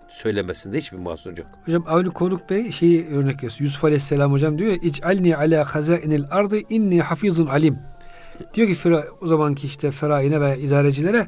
söylemesinde 0.07 0.77
hiçbir 0.77 0.97
mahsur 0.97 1.37
yok. 1.37 1.47
Hocam 1.65 1.83
Avni 1.87 2.09
Konuk 2.09 2.49
Bey 2.49 2.71
şeyi 2.71 3.07
örnek 3.07 3.35
veriyor. 3.35 3.57
Yusuf 3.59 3.83
Aleyhisselam 3.83 4.31
hocam 4.31 4.57
diyor 4.57 4.77
İc'alni 4.81 5.37
ala 5.37 5.75
hazainil 5.75 6.23
ardı 6.31 6.59
inni 6.69 7.01
hafizun 7.01 7.47
alim. 7.47 7.79
Diyor 8.53 8.67
ki 8.67 8.89
o 9.21 9.27
zamanki 9.27 9.67
işte 9.67 9.91
feraine 9.91 10.41
ve 10.41 10.59
idarecilere 10.59 11.27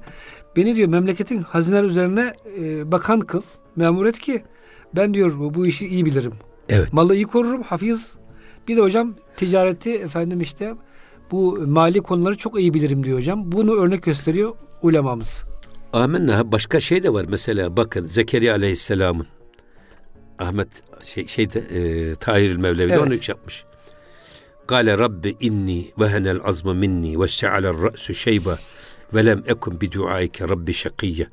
beni 0.55 0.75
diyor 0.75 0.89
memleketin 0.89 1.41
hazineler 1.41 1.83
üzerine 1.83 2.33
e, 2.59 2.91
bakan 2.91 3.19
kıl, 3.19 3.41
memur 3.75 4.05
et 4.05 4.19
ki 4.19 4.43
ben 4.95 5.13
diyor 5.13 5.39
bu, 5.39 5.53
bu 5.53 5.67
işi 5.67 5.87
iyi 5.87 6.05
bilirim. 6.05 6.33
Evet. 6.69 6.93
Malı 6.93 7.15
iyi 7.15 7.25
korurum, 7.25 7.63
hafiz. 7.63 8.13
Bir 8.67 8.77
de 8.77 8.81
hocam 8.81 9.15
ticareti 9.37 9.93
efendim 9.93 10.41
işte 10.41 10.73
bu 11.31 11.63
mali 11.67 12.01
konuları 12.01 12.37
çok 12.37 12.59
iyi 12.59 12.73
bilirim 12.73 13.03
diyor 13.03 13.17
hocam. 13.17 13.51
Bunu 13.51 13.73
örnek 13.73 14.03
gösteriyor 14.03 14.53
ulemamız. 14.81 15.45
Amenna 15.93 16.51
başka 16.51 16.79
şey 16.79 17.03
de 17.03 17.13
var. 17.13 17.25
Mesela 17.29 17.77
bakın 17.77 18.07
Zekeriya 18.07 18.53
Aleyhisselam'ın 18.53 19.27
Ahmet 20.39 20.67
şey, 21.03 21.27
şeyde 21.27 21.59
e, 21.59 22.15
Tahir 22.15 22.55
Mevlevi 22.55 22.91
evet. 22.91 23.01
onu 23.01 23.13
yapmış. 23.27 23.65
Gale 24.67 24.97
Rabbi 24.97 25.35
inni 25.39 25.91
vehenel 25.99 26.39
azmu 26.43 26.73
minni 26.73 27.21
ve 27.21 27.27
şe'alel 27.27 27.83
ra'su 27.83 28.13
şeyba 28.13 28.59
ve 29.13 29.25
lem 29.25 29.43
ekun 29.47 29.81
bi 29.81 29.91
duaike 29.91 30.49
Rabbi 30.49 30.73
şakiyye. 30.73 31.27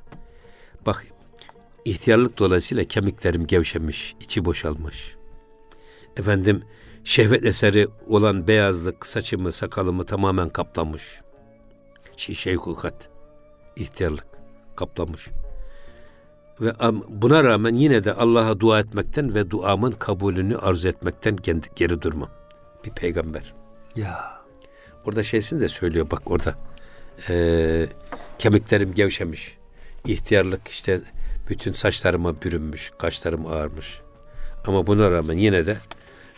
Bak 0.86 1.06
ihtiyarlık 1.84 2.38
dolayısıyla 2.38 2.84
kemiklerim 2.84 3.46
gevşemiş, 3.46 4.14
içi 4.20 4.44
boşalmış. 4.44 5.14
Efendim 6.16 6.62
şehvet 7.04 7.44
eseri 7.44 7.88
olan 8.06 8.48
beyazlık 8.48 9.06
saçımı, 9.06 9.52
sakalımı 9.52 10.04
tamamen 10.04 10.48
kaplamış. 10.48 11.20
Şişe 12.16 12.56
kulkat, 12.56 13.08
ihtiyarlık 13.76 14.33
kaplamış. 14.76 15.28
Ve 16.60 16.72
buna 17.08 17.44
rağmen 17.44 17.74
yine 17.74 18.04
de 18.04 18.12
Allah'a 18.12 18.60
dua 18.60 18.80
etmekten 18.80 19.34
ve 19.34 19.50
duamın 19.50 19.92
kabulünü 19.92 20.56
arzu 20.56 20.88
etmekten 20.88 21.38
geri 21.76 22.02
durmam. 22.02 22.30
Bir 22.84 22.90
peygamber. 22.90 23.54
Ya. 23.96 24.40
Orada 25.04 25.22
şeysin 25.22 25.60
de 25.60 25.68
söylüyor 25.68 26.06
bak 26.10 26.30
orada. 26.30 26.54
Ee, 27.28 27.86
kemiklerim 28.38 28.94
gevşemiş. 28.94 29.56
İhtiyarlık 30.06 30.68
işte 30.68 31.00
bütün 31.48 31.72
saçlarıma 31.72 32.42
bürünmüş, 32.42 32.92
kaşlarım 32.98 33.46
ağarmış. 33.46 34.00
Ama 34.66 34.86
buna 34.86 35.10
rağmen 35.10 35.38
yine 35.38 35.66
de 35.66 35.76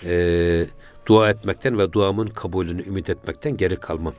e, 0.05 0.67
dua 1.07 1.31
etmekten 1.31 1.79
ve 1.79 1.93
duamın 1.93 2.27
kabulünü 2.27 2.87
ümit 2.87 3.11
etmekten 3.11 3.57
geri 3.57 3.77
kalmam. 3.77 4.15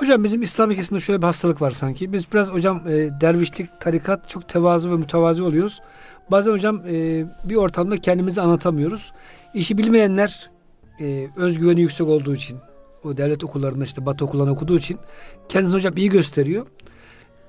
Hocam 0.00 0.24
bizim 0.24 0.42
İslami 0.42 0.76
kesimde 0.76 1.00
şöyle 1.00 1.18
bir 1.22 1.26
hastalık 1.26 1.62
var 1.62 1.70
sanki. 1.70 2.12
Biz 2.12 2.32
biraz 2.32 2.50
hocam 2.50 2.82
e, 2.88 2.90
dervişlik, 3.20 3.80
tarikat 3.80 4.28
çok 4.28 4.48
tevazu 4.48 4.90
ve 4.90 4.96
mütevazi 4.96 5.42
oluyoruz. 5.42 5.80
Bazen 6.30 6.52
hocam 6.52 6.82
e, 6.88 7.24
bir 7.44 7.56
ortamda 7.56 7.96
kendimizi 7.96 8.40
anlatamıyoruz. 8.40 9.12
İşi 9.54 9.78
bilmeyenler 9.78 10.50
e, 11.00 11.28
özgüveni 11.36 11.80
yüksek 11.80 12.06
olduğu 12.06 12.34
için 12.34 12.58
o 13.04 13.16
devlet 13.16 13.44
okullarında 13.44 13.84
işte 13.84 14.06
batı 14.06 14.24
okullarında 14.24 14.52
okuduğu 14.52 14.78
için 14.78 14.98
kendisini 15.48 15.76
hocam 15.76 15.96
iyi 15.96 16.08
gösteriyor. 16.08 16.66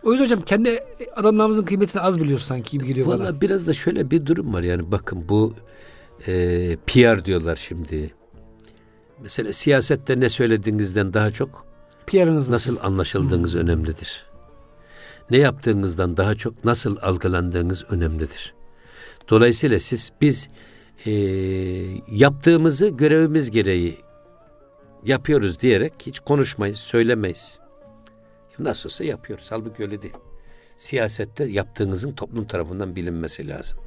O 0.03 0.11
yüzden 0.11 0.25
hocam 0.25 0.41
kendi 0.41 0.83
adamlarımızın 1.15 1.63
kıymetini 1.63 2.01
az 2.01 2.21
biliyoruz 2.21 2.45
sanki 2.45 2.77
gibi 2.77 2.87
geliyor 2.87 3.07
Vallahi 3.07 3.19
bana. 3.19 3.27
Valla 3.27 3.41
biraz 3.41 3.67
da 3.67 3.73
şöyle 3.73 4.11
bir 4.11 4.25
durum 4.25 4.53
var 4.53 4.63
yani 4.63 4.91
bakın 4.91 5.29
bu 5.29 5.53
e, 6.27 6.75
PR 6.87 7.25
diyorlar 7.25 7.55
şimdi. 7.55 8.13
Mesela 9.21 9.53
siyasette 9.53 10.19
ne 10.19 10.29
söylediğinizden 10.29 11.13
daha 11.13 11.31
çok 11.31 11.70
PR'ınız 12.11 12.49
nasıl 12.49 12.77
anlaşıldığınız 12.81 13.53
hmm. 13.53 13.61
önemlidir. 13.61 14.25
Ne 15.29 15.37
yaptığınızdan 15.37 16.17
daha 16.17 16.35
çok 16.35 16.65
nasıl 16.65 16.97
algılandığınız 17.01 17.83
önemlidir. 17.89 18.53
Dolayısıyla 19.29 19.79
siz 19.79 20.11
biz 20.21 20.49
e, 21.05 21.11
yaptığımızı 22.11 22.87
görevimiz 22.87 23.51
gereği 23.51 23.97
yapıyoruz 25.05 25.59
diyerek 25.59 25.93
hiç 26.05 26.19
konuşmayız, 26.19 26.77
söylemeyiz. 26.77 27.59
Nasılsa 28.59 29.03
yapıyoruz. 29.03 29.47
Halbuki 29.49 29.83
öyle 29.83 30.01
değil. 30.01 30.13
Siyasette 30.77 31.43
yaptığınızın 31.43 32.11
toplum 32.11 32.45
tarafından 32.45 32.95
bilinmesi 32.95 33.47
lazım. 33.47 33.77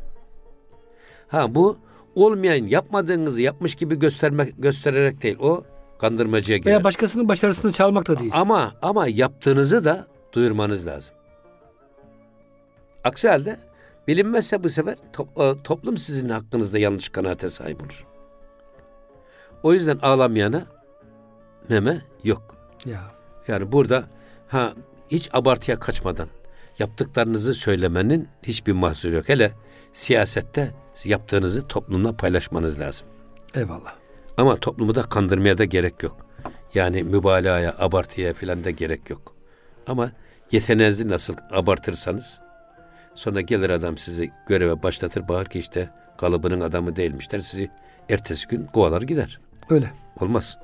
Ha 1.29 1.55
bu 1.55 1.79
olmayan 2.15 2.67
yapmadığınızı 2.67 3.43
yapmış 3.43 3.75
gibi 3.75 3.99
göstermek 3.99 4.63
göstererek 4.63 5.23
değil. 5.23 5.37
O 5.41 5.65
kandırmacıya 5.99 6.59
girer. 6.59 6.71
Veya 6.71 6.85
başkasının 6.85 7.29
başarısını 7.29 7.73
çalmak 7.73 8.09
da 8.09 8.19
değil. 8.19 8.31
Ama 8.35 8.73
ama 8.83 9.07
yaptığınızı 9.09 9.85
da 9.85 10.07
duyurmanız 10.33 10.87
lazım. 10.87 11.15
Aksi 13.05 13.29
halde 13.29 13.61
bilinmezse 14.09 14.65
bu 14.65 14.69
sefer 14.69 14.97
to- 15.13 15.59
e, 15.59 15.63
toplum 15.63 15.99
sizin 15.99 16.29
hakkınızda 16.29 16.79
yanlış 16.79 17.09
kanaate 17.09 17.49
sahip 17.49 17.83
olur. 17.83 18.07
O 19.63 19.73
yüzden 19.75 19.99
ağlamayana 20.03 20.63
meme 21.69 22.03
yok. 22.25 22.57
Ya. 22.87 23.01
Yani 23.49 23.73
burada 23.73 24.05
ha 24.49 24.73
hiç 25.11 25.31
abartıya 25.33 25.79
kaçmadan 25.81 26.29
yaptıklarınızı 26.79 27.55
söylemenin 27.55 28.29
hiçbir 28.43 28.73
mahsuru 28.73 29.15
yok. 29.17 29.29
Hele 29.29 29.53
siyasette 29.93 30.71
yaptığınızı 31.05 31.69
toplumla 31.69 32.17
paylaşmanız 32.17 32.81
lazım. 32.81 33.07
Eyvallah. 33.55 33.95
Ama 34.37 34.57
toplumu 34.57 34.95
da 34.95 35.03
kandırmaya 35.03 35.59
da 35.59 35.65
gerek 35.65 36.03
yok. 36.03 36.27
Yani 36.75 37.03
mübalağaya, 37.03 37.75
abartıya 37.79 38.35
filan 38.35 38.65
da 38.65 38.71
gerek 38.71 39.11
yok. 39.11 39.35
Ama 39.87 40.11
yeteneğinizi 40.53 41.09
nasıl 41.09 41.35
abartırsanız 41.51 42.41
sonra 43.15 43.41
gelir 43.41 43.71
adam 43.71 43.99
sizi 43.99 44.31
göreve 44.49 44.83
başlatır 44.83 45.29
bağır 45.29 45.47
ki 45.47 45.59
işte 45.59 45.91
kalıbının 46.19 46.61
adamı 46.61 46.97
değilmişler 46.97 47.41
sizi 47.41 47.71
ertesi 48.09 48.49
gün 48.49 48.65
kovalar 48.65 49.03
gider. 49.03 49.41
Öyle. 49.71 49.91
Olmaz. 50.21 50.59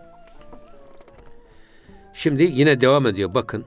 Şimdi 2.12 2.42
yine 2.42 2.80
devam 2.80 3.06
ediyor 3.06 3.34
bakın. 3.34 3.64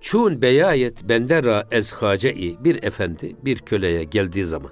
Çun 0.00 0.42
beyayet 0.42 1.08
bendera 1.08 1.66
ezhacei 1.70 2.56
bir 2.60 2.82
efendi 2.82 3.36
bir 3.44 3.58
köleye 3.58 4.04
geldiği 4.04 4.44
zaman 4.44 4.70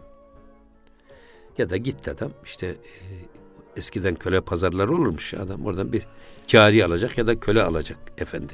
ya 1.58 1.70
da 1.70 1.76
gitti 1.76 2.10
adam 2.10 2.30
işte 2.44 2.66
e, 2.66 2.74
eskiden 3.78 4.14
köle 4.14 4.40
pazarları 4.40 4.94
olurmuş 4.94 5.34
adam 5.34 5.66
oradan 5.66 5.92
bir 5.92 6.02
cari 6.46 6.84
alacak 6.84 7.18
ya 7.18 7.26
da 7.26 7.40
köle 7.40 7.62
alacak 7.62 7.98
efendi. 8.18 8.52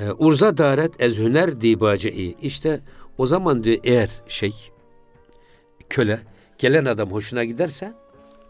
E, 0.00 0.10
Urza 0.18 0.56
daret 0.56 1.00
ez 1.00 1.18
hüner 1.18 1.60
dibacei 1.60 2.36
işte 2.42 2.80
o 3.18 3.26
zaman 3.26 3.64
diyor 3.64 3.78
eğer 3.84 4.10
şey 4.28 4.52
köle 5.90 6.20
gelen 6.58 6.84
adam 6.84 7.12
hoşuna 7.12 7.44
giderse 7.44 7.92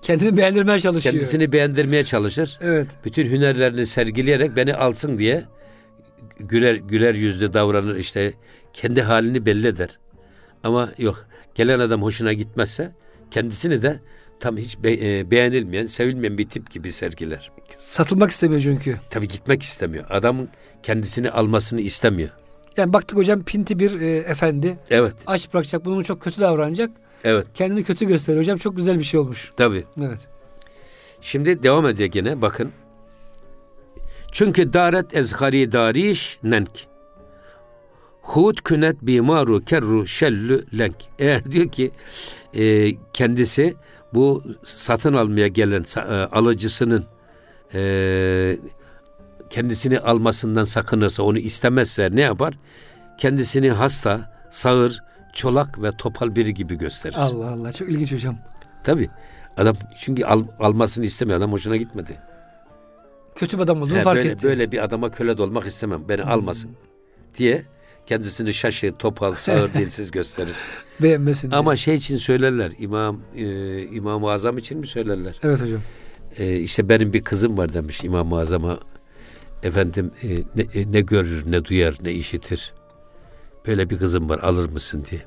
kendini 0.03 0.37
beğendirmeye 0.37 0.81
çalışıyor. 0.81 1.13
Kendisini 1.13 1.53
beğendirmeye 1.53 2.05
çalışır. 2.05 2.59
Evet. 2.61 2.89
Bütün 3.05 3.27
hünerlerini 3.27 3.87
sergileyerek 3.87 4.57
beni 4.57 4.75
alsın 4.75 5.19
diye 5.19 5.45
güler 6.39 6.75
güler 6.75 7.15
yüzlü 7.15 7.53
davranır 7.53 7.97
işte 7.97 8.33
kendi 8.73 9.03
halini 9.03 9.47
belli 9.47 9.67
eder. 9.67 9.99
Ama 10.63 10.91
yok 10.99 11.27
gelen 11.55 11.79
adam 11.79 12.03
hoşuna 12.03 12.33
gitmezse 12.33 12.93
kendisini 13.31 13.83
de 13.83 14.01
tam 14.41 14.57
hiç 14.57 14.79
be, 14.79 14.93
e, 14.93 15.31
beğenilmeyen, 15.31 15.87
sevilmeyen 15.87 16.39
bir 16.39 16.49
tip 16.49 16.71
gibi 16.71 16.93
sergiler. 16.93 17.51
Satılmak 17.79 18.31
istemiyor 18.31 18.63
çünkü. 18.63 18.97
Tabii 19.11 19.29
gitmek 19.29 19.63
istemiyor. 19.63 20.05
Adamın 20.11 20.49
kendisini 20.83 21.31
almasını 21.31 21.81
istemiyor. 21.81 22.31
Yani 22.77 22.93
baktık 22.93 23.19
hocam 23.19 23.43
pinti 23.43 23.79
bir 23.79 24.01
e, 24.01 24.17
efendi. 24.17 24.79
Evet. 24.91 25.15
Aç 25.27 25.55
bırakacak, 25.55 25.85
bunu 25.85 26.05
çok 26.05 26.21
kötü 26.21 26.41
davranacak. 26.41 26.91
Evet. 27.25 27.47
Kendini 27.55 27.85
kötü 27.85 28.07
gösteriyor 28.07 28.45
hocam. 28.45 28.59
Çok 28.59 28.77
güzel 28.77 28.99
bir 28.99 29.05
şey 29.05 29.21
olmuş. 29.21 29.51
Tabii. 29.57 29.85
Evet. 30.01 30.21
Şimdi 31.21 31.63
devam 31.63 31.87
ediyor 31.87 32.09
gene 32.09 32.43
bakın. 32.43 32.73
Çünkü 34.33 34.73
daret 34.73 35.17
ezhari 35.17 35.73
dariş 35.73 36.39
nenk. 36.43 36.71
Hud 38.23 38.57
künet 38.65 39.03
bimaru 39.03 39.65
kerru 39.65 40.07
şellü 40.07 40.65
lenk. 40.79 40.97
Eğer 41.19 41.53
diyor 41.53 41.69
ki 41.69 41.91
e, 42.55 42.93
kendisi 43.13 43.75
bu 44.15 44.45
satın 44.63 45.15
almaya 45.15 45.49
gelen 45.49 45.85
e, 45.97 46.01
alıcısının 46.11 47.05
e, 47.75 48.57
kendisini 49.51 50.01
almasından 50.01 50.65
sakınırsa, 50.65 51.23
onu 51.23 51.39
istemezse 51.39 52.09
ne 52.13 52.21
yapar? 52.21 52.59
Kendisini 53.19 53.71
hasta, 53.71 54.33
sağır, 54.51 55.03
çolak 55.33 55.83
ve 55.83 55.91
topal 55.99 56.37
biri 56.37 56.55
gibi 56.55 56.79
gösterir. 56.79 57.17
Allah 57.19 57.51
Allah 57.51 57.73
çok 57.73 57.89
ilginç 57.89 58.13
hocam. 58.13 58.39
Tabi. 58.85 59.11
Adam 59.57 59.77
çünkü 59.99 60.25
al, 60.25 60.45
almasını 60.59 61.05
istemiyor. 61.05 61.39
Adam 61.39 61.53
hoşuna 61.53 61.77
gitmedi. 61.77 62.19
Kötü 63.35 63.59
bir 63.59 63.63
adam 63.63 63.83
olduğunu 63.83 63.99
He, 63.99 64.03
fark 64.03 64.17
böyle, 64.17 64.31
etti. 64.31 64.43
Böyle 64.43 64.73
bir 64.73 64.85
adama 64.85 65.11
köle 65.11 65.43
olmak 65.43 65.67
istemem. 65.67 66.09
Beni 66.09 66.23
hmm. 66.23 66.31
almasın 66.31 66.71
diye 67.39 67.65
kendisini 68.07 68.55
şaşı, 68.55 68.95
topal, 68.99 69.35
sağır, 69.35 69.73
dilsiz 69.75 70.11
gösterir. 70.11 70.55
Beğenmesin 71.03 71.51
diye. 71.51 71.59
Ama 71.59 71.77
şey 71.77 71.95
için 71.95 72.17
söylerler. 72.17 72.73
İmam 72.79 73.21
e, 73.37 73.83
İmam-ı 73.83 74.31
Azam 74.31 74.59
için 74.59 74.79
mi 74.79 74.87
söylerler? 74.87 75.35
Evet 75.43 75.63
hocam. 75.63 75.81
E, 76.39 76.57
işte 76.57 76.89
benim 76.89 77.13
bir 77.13 77.25
kızım 77.25 77.59
var 77.59 77.73
demiş 77.73 78.05
İmam-ı 78.05 78.39
Azam'a. 78.39 78.79
Efendim 79.63 80.11
e, 80.23 80.29
ne, 80.29 80.81
e, 80.81 80.93
ne 80.93 81.01
görür, 81.01 81.51
ne 81.51 81.65
duyar, 81.65 81.97
ne 82.03 82.13
işitir. 82.13 82.75
Böyle 83.67 83.91
bir 83.91 83.99
kızım 83.99 84.29
var 84.29 84.39
alır 84.39 84.71
mısın 84.71 85.05
diye. 85.11 85.23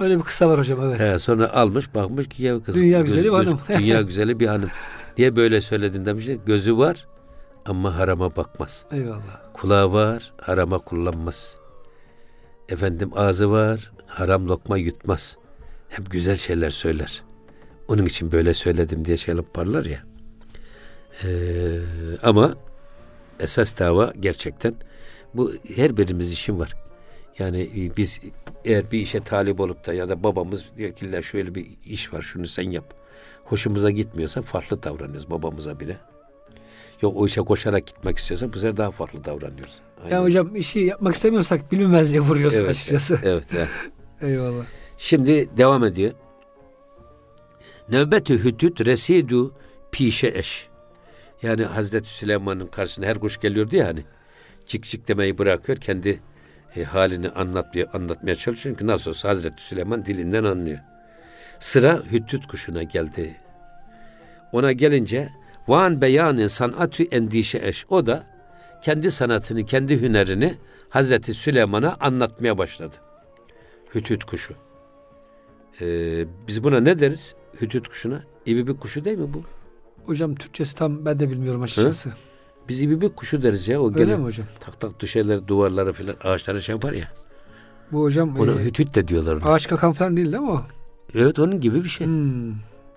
Öyle 0.00 0.18
bir 0.18 0.22
kısa 0.22 0.48
var 0.48 0.58
hocam 0.58 0.78
evet. 0.82 1.00
He, 1.00 1.18
sonra 1.18 1.52
almış 1.52 1.94
bakmış 1.94 2.28
ki 2.28 2.44
ya 2.44 2.62
kız. 2.62 2.74
Dünya 2.80 3.00
güzeli 3.00 3.24
bir 3.24 3.30
hanım. 3.30 3.60
dünya 3.78 4.02
güzeli 4.02 4.40
bir 4.40 4.46
hanım. 4.46 4.70
Niye 5.18 5.36
böyle 5.36 5.60
söyledin 5.60 6.04
demişler. 6.04 6.36
Gözü 6.46 6.76
var 6.76 7.06
ama 7.66 7.98
harama 7.98 8.36
bakmaz. 8.36 8.84
Eyvallah. 8.92 9.52
Kulağı 9.52 9.92
var 9.92 10.32
harama 10.40 10.78
kullanmaz. 10.78 11.56
Efendim 12.70 13.10
ağzı 13.14 13.50
var 13.50 13.92
haram 14.06 14.48
lokma 14.48 14.76
yutmaz. 14.78 15.36
Hep 15.88 16.10
güzel 16.10 16.36
şeyler 16.36 16.70
söyler. 16.70 17.22
Onun 17.88 18.06
için 18.06 18.32
böyle 18.32 18.54
söyledim 18.54 19.04
diye 19.04 19.16
şey 19.16 19.34
yaparlar 19.34 19.84
ya. 19.84 20.02
Ee, 21.24 21.78
ama 22.22 22.54
esas 23.40 23.78
dava 23.78 24.12
gerçekten 24.20 24.74
bu 25.34 25.52
her 25.76 25.96
birimiz 25.96 26.32
işin 26.32 26.58
var. 26.58 26.74
Yani 27.38 27.60
e, 27.62 27.96
biz 27.96 28.20
eğer 28.64 28.90
bir 28.90 28.98
işe 28.98 29.20
talip 29.20 29.60
olup 29.60 29.86
da 29.86 29.94
ya 29.94 30.08
da 30.08 30.22
babamız 30.22 30.66
diyor 30.76 30.92
ki 30.92 31.12
"La 31.12 31.22
şöyle 31.22 31.54
bir 31.54 31.66
iş 31.84 32.12
var 32.12 32.22
şunu 32.22 32.46
sen 32.46 32.70
yap. 32.70 32.94
Hoşumuza 33.44 33.90
gitmiyorsa 33.90 34.42
farklı 34.42 34.82
davranıyoruz 34.82 35.30
babamıza 35.30 35.80
bile. 35.80 35.96
Yok 37.02 37.16
o 37.16 37.26
işe 37.26 37.40
koşarak 37.40 37.86
gitmek 37.86 38.18
istiyorsa 38.18 38.52
bu 38.52 38.58
sefer 38.58 38.76
daha 38.76 38.90
farklı 38.90 39.24
davranıyoruz. 39.24 39.80
Aynen. 40.04 40.16
Ya 40.16 40.22
hocam 40.22 40.56
işi 40.56 40.80
yapmak 40.80 41.14
istemiyorsak 41.14 41.72
bilinmezliğe 41.72 42.20
vuruyoruz 42.20 42.56
evet, 42.56 42.70
açıkçası. 42.70 43.18
Evet, 43.24 43.46
evet. 43.54 43.68
Eyvallah. 44.20 44.64
Şimdi 44.98 45.56
devam 45.56 45.84
ediyor. 45.84 46.12
Nöbetü 47.88 48.44
hütüt 48.44 48.86
residu 48.86 49.54
pişe 49.92 50.32
eş. 50.34 50.68
Yani 51.42 51.64
Hazreti 51.64 52.08
Süleyman'ın 52.08 52.66
karşısına 52.66 53.06
her 53.06 53.18
kuş 53.18 53.40
geliyordu 53.40 53.76
ya 53.76 53.86
hani. 53.86 54.04
Cik 54.66 54.84
cik 54.84 55.08
demeyi 55.08 55.38
bırakıyor. 55.38 55.78
Kendi 55.78 56.20
e, 56.76 56.84
halini 56.84 57.28
anlatmaya, 57.28 57.86
anlatmaya 57.92 58.34
çalışıyor. 58.34 58.76
Çünkü 58.76 58.86
nasıl 58.86 59.10
olsa 59.10 59.28
Hazreti 59.28 59.62
Süleyman 59.62 60.04
dilinden 60.04 60.44
anlıyor. 60.44 60.78
Sıra 61.58 62.02
hüttüt 62.12 62.46
kuşuna 62.46 62.82
geldi. 62.82 63.36
Ona 64.52 64.72
gelince 64.72 65.28
Van 65.70 66.00
beyanın 66.00 66.46
sanatü 66.46 67.02
endişe 67.02 67.60
eş. 67.62 67.86
O 67.90 68.06
da 68.06 68.26
kendi 68.84 69.10
sanatını, 69.10 69.64
kendi 69.64 70.00
hünerini 70.00 70.54
Hazreti 70.88 71.34
Süleyman'a 71.34 71.96
anlatmaya 72.00 72.58
başladı. 72.58 72.96
Hütüt 73.94 74.24
kuşu. 74.24 74.54
Ee, 75.80 76.24
biz 76.48 76.64
buna 76.64 76.80
ne 76.80 77.00
deriz? 77.00 77.34
Hütüt 77.60 77.88
kuşuna. 77.88 78.22
İbibik 78.46 78.80
kuşu 78.80 79.04
değil 79.04 79.18
mi 79.18 79.34
bu? 79.34 79.42
Hocam 80.06 80.34
Türkçesi 80.34 80.74
tam 80.74 81.04
ben 81.04 81.18
de 81.18 81.30
bilmiyorum 81.30 81.62
açıkçası. 81.62 82.12
Biz 82.68 82.80
ibibik 82.82 83.16
kuşu 83.16 83.42
deriz 83.42 83.68
ya. 83.68 83.82
O 83.82 83.88
Öyle 83.88 84.04
gene 84.04 84.16
mi 84.16 84.24
hocam? 84.24 84.46
tak 84.60 84.80
tak 84.80 85.00
düşerler 85.00 85.48
duvarlara 85.48 85.92
filan 85.92 86.16
ağaçlara 86.24 86.60
şey 86.60 86.74
yapar 86.74 86.92
ya. 86.92 87.12
Bu 87.92 88.02
hocam 88.02 88.36
Ona 88.40 88.52
e, 88.52 88.64
hütüt 88.64 88.94
de 88.94 89.08
diyorlar. 89.08 89.36
ona. 89.36 89.44
ağaç 89.52 89.68
kakan 89.68 89.92
falan 89.92 90.16
değil 90.16 90.32
değil 90.32 90.42
mi 90.42 90.50
o? 90.50 90.62
Evet 91.14 91.38
onun 91.38 91.60
gibi 91.60 91.84
bir 91.84 91.88
şey. 91.88 92.06
Hmm. 92.06 92.54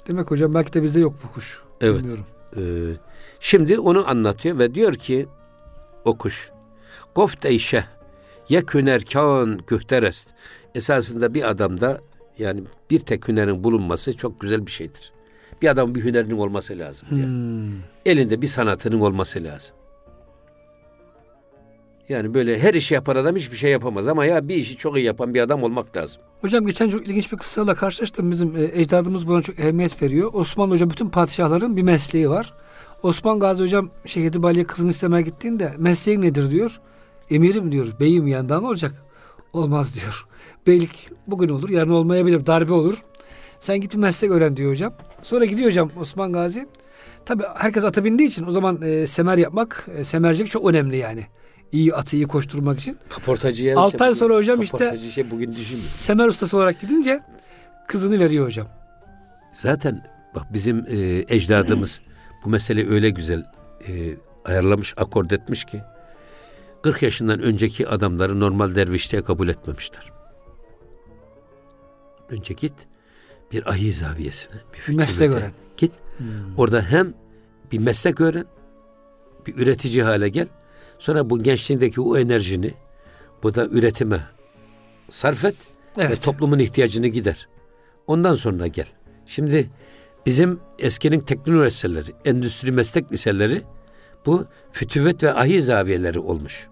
Demek 0.08 0.32
hocam 0.32 0.54
belki 0.54 0.74
de 0.74 0.84
bizde 0.84 1.00
yok 1.00 1.14
bu 1.24 1.34
kuş. 1.34 1.62
Evet. 1.82 1.98
Bilmiyorum. 2.00 2.26
Ee, 2.58 2.62
şimdi 3.40 3.80
onu 3.80 4.10
anlatıyor 4.10 4.60
ve 4.60 4.76
diyor 4.76 4.94
ki 4.94 5.28
o 6.06 6.18
kuş 6.18 6.52
Gofte 7.16 7.52
işe 7.52 7.86
yeküner 8.50 9.02
kân 9.06 9.60
gühterest. 9.68 10.30
Esasında 10.76 11.34
bir 11.34 11.50
adamda 11.50 12.00
yani 12.38 12.64
bir 12.90 13.00
tek 13.00 13.28
hünerin 13.28 13.64
bulunması 13.64 14.18
çok 14.18 14.42
güzel 14.42 14.66
bir 14.66 14.72
şeydir. 14.72 15.12
Bir 15.62 15.68
adamın 15.68 15.96
bir 15.96 16.04
hünerinin 16.04 16.38
olması 16.38 16.80
lazım. 16.80 17.10
Hmm. 17.10 17.74
Elinde 18.06 18.42
bir 18.42 18.48
sanatının 18.48 19.00
olması 19.00 19.44
lazım. 19.44 19.76
Yani 22.10 22.34
böyle 22.34 22.60
her 22.60 22.74
işi 22.74 22.94
yapan 22.94 23.16
adam 23.16 23.36
hiçbir 23.36 23.58
şey 23.58 23.72
yapamaz 23.72 24.08
ama 24.08 24.26
ya 24.26 24.48
bir 24.48 24.56
işi 24.56 24.78
çok 24.78 24.98
iyi 24.98 25.06
yapan 25.06 25.34
bir 25.34 25.42
adam 25.42 25.64
olmak 25.64 25.98
lazım. 25.98 26.22
Hocam 26.42 26.66
geçen 26.66 26.90
çok 26.90 27.08
ilginç 27.08 27.32
bir 27.32 27.38
kıssayla 27.38 27.76
karşılaştım. 27.76 28.32
Bizim 28.32 28.58
e, 28.58 28.72
ecdadımız 28.74 29.28
buna 29.28 29.42
çok 29.42 29.60
ehemmiyet 29.60 30.02
veriyor. 30.02 30.30
Osmanlı 30.34 30.74
hocam 30.74 30.90
bütün 30.90 31.10
padişahların 31.10 31.78
bir 31.78 31.82
mesleği 31.82 32.30
var. 32.30 32.54
Osman 33.04 33.40
Gazi 33.40 33.64
hocam 33.64 33.90
Şehit 34.06 34.36
Bali'ye 34.36 34.66
kızını 34.66 34.90
istemeye 34.90 35.22
gittiğinde 35.22 35.74
mesleğin 35.78 36.22
nedir 36.22 36.52
diyor. 36.52 36.80
Emirim 37.30 37.72
diyor. 37.72 37.88
Beyim 38.00 38.28
yandan 38.28 38.64
olacak. 38.64 38.94
Olmaz 39.54 39.96
diyor. 39.96 40.26
Beylik 40.68 41.10
bugün 41.28 41.50
olur 41.50 41.70
yarın 41.70 41.92
olmayabilir. 41.92 42.46
Darbe 42.46 42.74
olur. 42.74 43.04
Sen 43.60 43.82
git 43.82 43.94
bir 43.94 44.00
meslek 44.00 44.32
öğren 44.32 44.58
diyor 44.58 44.72
hocam. 44.72 44.94
Sonra 45.22 45.46
gidiyor 45.46 45.70
hocam 45.70 45.90
Osman 46.00 46.34
Gazi. 46.34 46.68
Tabi 47.26 47.44
herkes 47.56 47.84
ata 47.84 48.04
bindiği 48.04 48.30
için 48.30 48.48
o 48.48 48.52
zaman 48.52 48.82
e, 48.82 49.08
semer 49.08 49.38
yapmak, 49.38 49.88
e, 49.98 50.04
semercilik 50.04 50.52
çok 50.52 50.70
önemli 50.70 50.98
yani. 50.98 51.28
İyi 51.74 51.96
atı 51.96 52.16
iyi 52.16 52.28
koşturmak 52.28 52.80
için. 52.80 52.98
Kaportacıya 53.10 53.80
Altı 53.80 54.04
ay 54.04 54.16
sonra 54.16 54.36
hocam 54.36 54.62
işte- 54.62 54.78
Kaportacı 54.78 55.12
şey 55.12 55.32
bugün 55.32 55.52
düşünmüyor. 55.52 55.90
Semer 55.90 56.28
ustası 56.28 56.58
olarak 56.58 56.82
gidince 56.82 57.22
kızını 57.88 58.20
veriyor 58.20 58.46
hocam. 58.46 58.68
Zaten 59.54 60.08
bak 60.36 60.54
bizim 60.54 60.86
e, 60.88 61.26
ecdadımız 61.36 62.02
bu 62.46 62.50
meseleyi 62.50 62.90
öyle 62.90 63.10
güzel 63.10 63.46
e, 63.88 63.92
ayarlamış, 64.46 64.94
akord 64.98 65.32
etmiş 65.32 65.66
ki 65.66 65.82
40 66.84 67.04
yaşından 67.04 67.40
önceki 67.40 67.88
adamları 67.88 68.40
normal 68.40 68.76
dervişliğe 68.76 69.24
kabul 69.24 69.48
etmemişler. 69.48 70.12
Önce 72.30 72.54
git 72.54 72.74
bir 73.52 73.70
ahiz 73.70 73.98
zaviyesine, 73.98 74.56
bir 74.90 74.94
meslek 74.94 75.32
öğren. 75.32 75.52
Git. 75.78 75.92
Orada 76.58 76.82
hem 76.82 77.14
bir 77.72 77.80
meslek 77.80 78.22
öğren, 78.22 78.46
bir 79.48 79.58
üretici 79.58 80.04
hale 80.04 80.30
gel. 80.30 80.48
Sonra 81.00 81.30
bu 81.30 81.44
gençliğindeki 81.44 82.02
o 82.02 82.18
enerjini 82.18 82.72
bu 83.44 83.56
da 83.56 83.66
üretime 83.66 84.20
sarf 85.10 85.46
et 85.46 85.56
ve 85.98 86.04
Evet. 86.04 86.24
toplumun 86.24 86.60
ihtiyacını 86.60 87.08
gider. 87.08 87.48
Ondan 88.08 88.36
sonra 88.36 88.68
gel. 88.68 88.88
Şimdi 89.26 89.70
bizim 90.26 90.60
eskinin 90.80 91.20
teknik 91.20 91.48
üniversiteleri, 91.48 92.12
endüstri 92.26 92.72
meslek 92.72 93.12
liseleri 93.12 93.62
bu 94.26 94.46
fütüvet 94.72 95.24
ve 95.24 95.34
ahi 95.34 95.62
zaviyeleri 95.62 96.20
olmuş. 96.20 96.68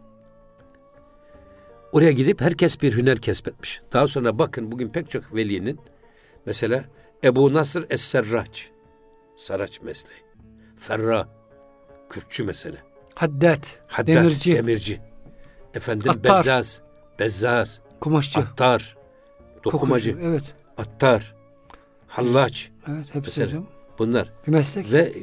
Oraya 1.92 2.12
gidip 2.12 2.42
herkes 2.42 2.82
bir 2.82 2.98
hüner 2.98 3.18
kesbetmiş. 3.18 3.82
Daha 3.94 4.08
sonra 4.08 4.40
bakın 4.40 4.72
bugün 4.72 4.90
pek 4.90 5.10
çok 5.10 5.36
velinin 5.36 5.80
mesela 6.46 6.86
Ebu 7.24 7.54
Nasr 7.54 7.80
Es-Serraç, 7.90 8.70
Saraç 9.36 9.82
mesleği. 9.82 10.22
Ferra, 10.78 11.28
kürkçü 12.10 12.44
mesele. 12.44 12.78
Haddad, 13.16 13.64
Haddad, 13.88 14.08
demirci, 14.08 14.56
demirci. 14.56 15.02
Efendim 15.74 16.10
Attar. 16.12 16.38
bezzaz, 16.38 16.82
bezzaz, 17.20 17.82
kumaşçı, 18.00 18.40
attar, 18.40 18.98
dokumacı, 19.64 20.12
kokucu. 20.12 20.28
Evet. 20.30 20.54
attar, 20.78 21.36
hallaç 22.08 22.72
Evet 22.88 23.06
hepsi 23.16 23.40
Mesela. 23.40 23.48
hocam. 23.48 23.68
bunlar. 24.00 24.34
Bir 24.48 24.52
meslek. 24.54 24.92
Ve 24.92 25.14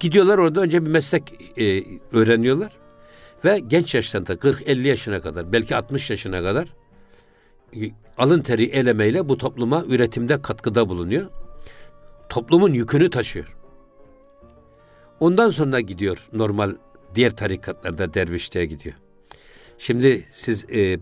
gidiyorlar 0.00 0.38
orada 0.38 0.60
önce 0.60 0.86
bir 0.86 0.90
meslek 0.90 1.34
e, 1.58 1.84
öğreniyorlar. 2.12 2.72
Ve 3.44 3.58
genç 3.58 3.94
yaşlarında 3.94 4.32
40-50 4.32 4.88
yaşına 4.88 5.20
kadar 5.20 5.52
belki 5.52 5.76
60 5.76 6.10
yaşına 6.10 6.42
kadar 6.42 6.68
alın 8.18 8.40
teri 8.40 8.64
elemeyle 8.64 9.28
bu 9.28 9.38
topluma 9.38 9.84
üretimde 9.84 10.42
katkıda 10.42 10.88
bulunuyor. 10.88 11.26
Toplumun 12.28 12.72
yükünü 12.72 13.10
taşıyor. 13.10 13.56
Ondan 15.20 15.50
sonra 15.50 15.80
gidiyor 15.80 16.28
normal 16.32 16.74
diğer 17.14 17.36
tarikatlarda 17.36 18.14
dervişliğe 18.14 18.66
gidiyor. 18.66 18.94
Şimdi 19.78 20.24
siz 20.30 20.70
e, 20.70 20.98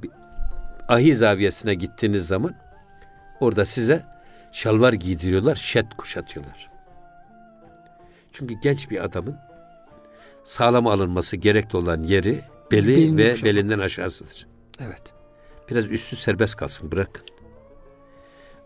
ahi 0.88 1.16
zaviyesine 1.16 1.74
gittiğiniz 1.74 2.26
zaman 2.26 2.54
orada 3.40 3.64
size 3.64 4.04
şalvar 4.52 4.92
giydiriyorlar, 4.92 5.56
şet 5.56 5.86
kuşatıyorlar. 5.98 6.70
Çünkü 8.32 8.54
genç 8.62 8.90
bir 8.90 9.04
adamın 9.04 9.36
sağlam 10.44 10.86
alınması 10.86 11.36
gerekli 11.36 11.76
olan 11.76 12.02
yeri 12.02 12.40
beli 12.72 12.88
Belini 12.88 13.16
ve 13.16 13.30
kuşatmak. 13.30 13.54
belinden 13.54 13.78
aşağısıdır. 13.78 14.46
Evet. 14.80 15.02
Biraz 15.70 15.90
üstü 15.90 16.16
serbest 16.16 16.56
kalsın 16.56 16.92
bırakın. 16.92 17.24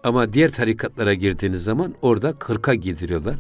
Ama 0.04 0.32
diğer 0.32 0.50
tarikatlara 0.50 1.14
girdiğiniz 1.14 1.64
zaman 1.64 1.94
orada 2.02 2.32
kırka 2.32 2.74
giydiriyorlar. 2.74 3.36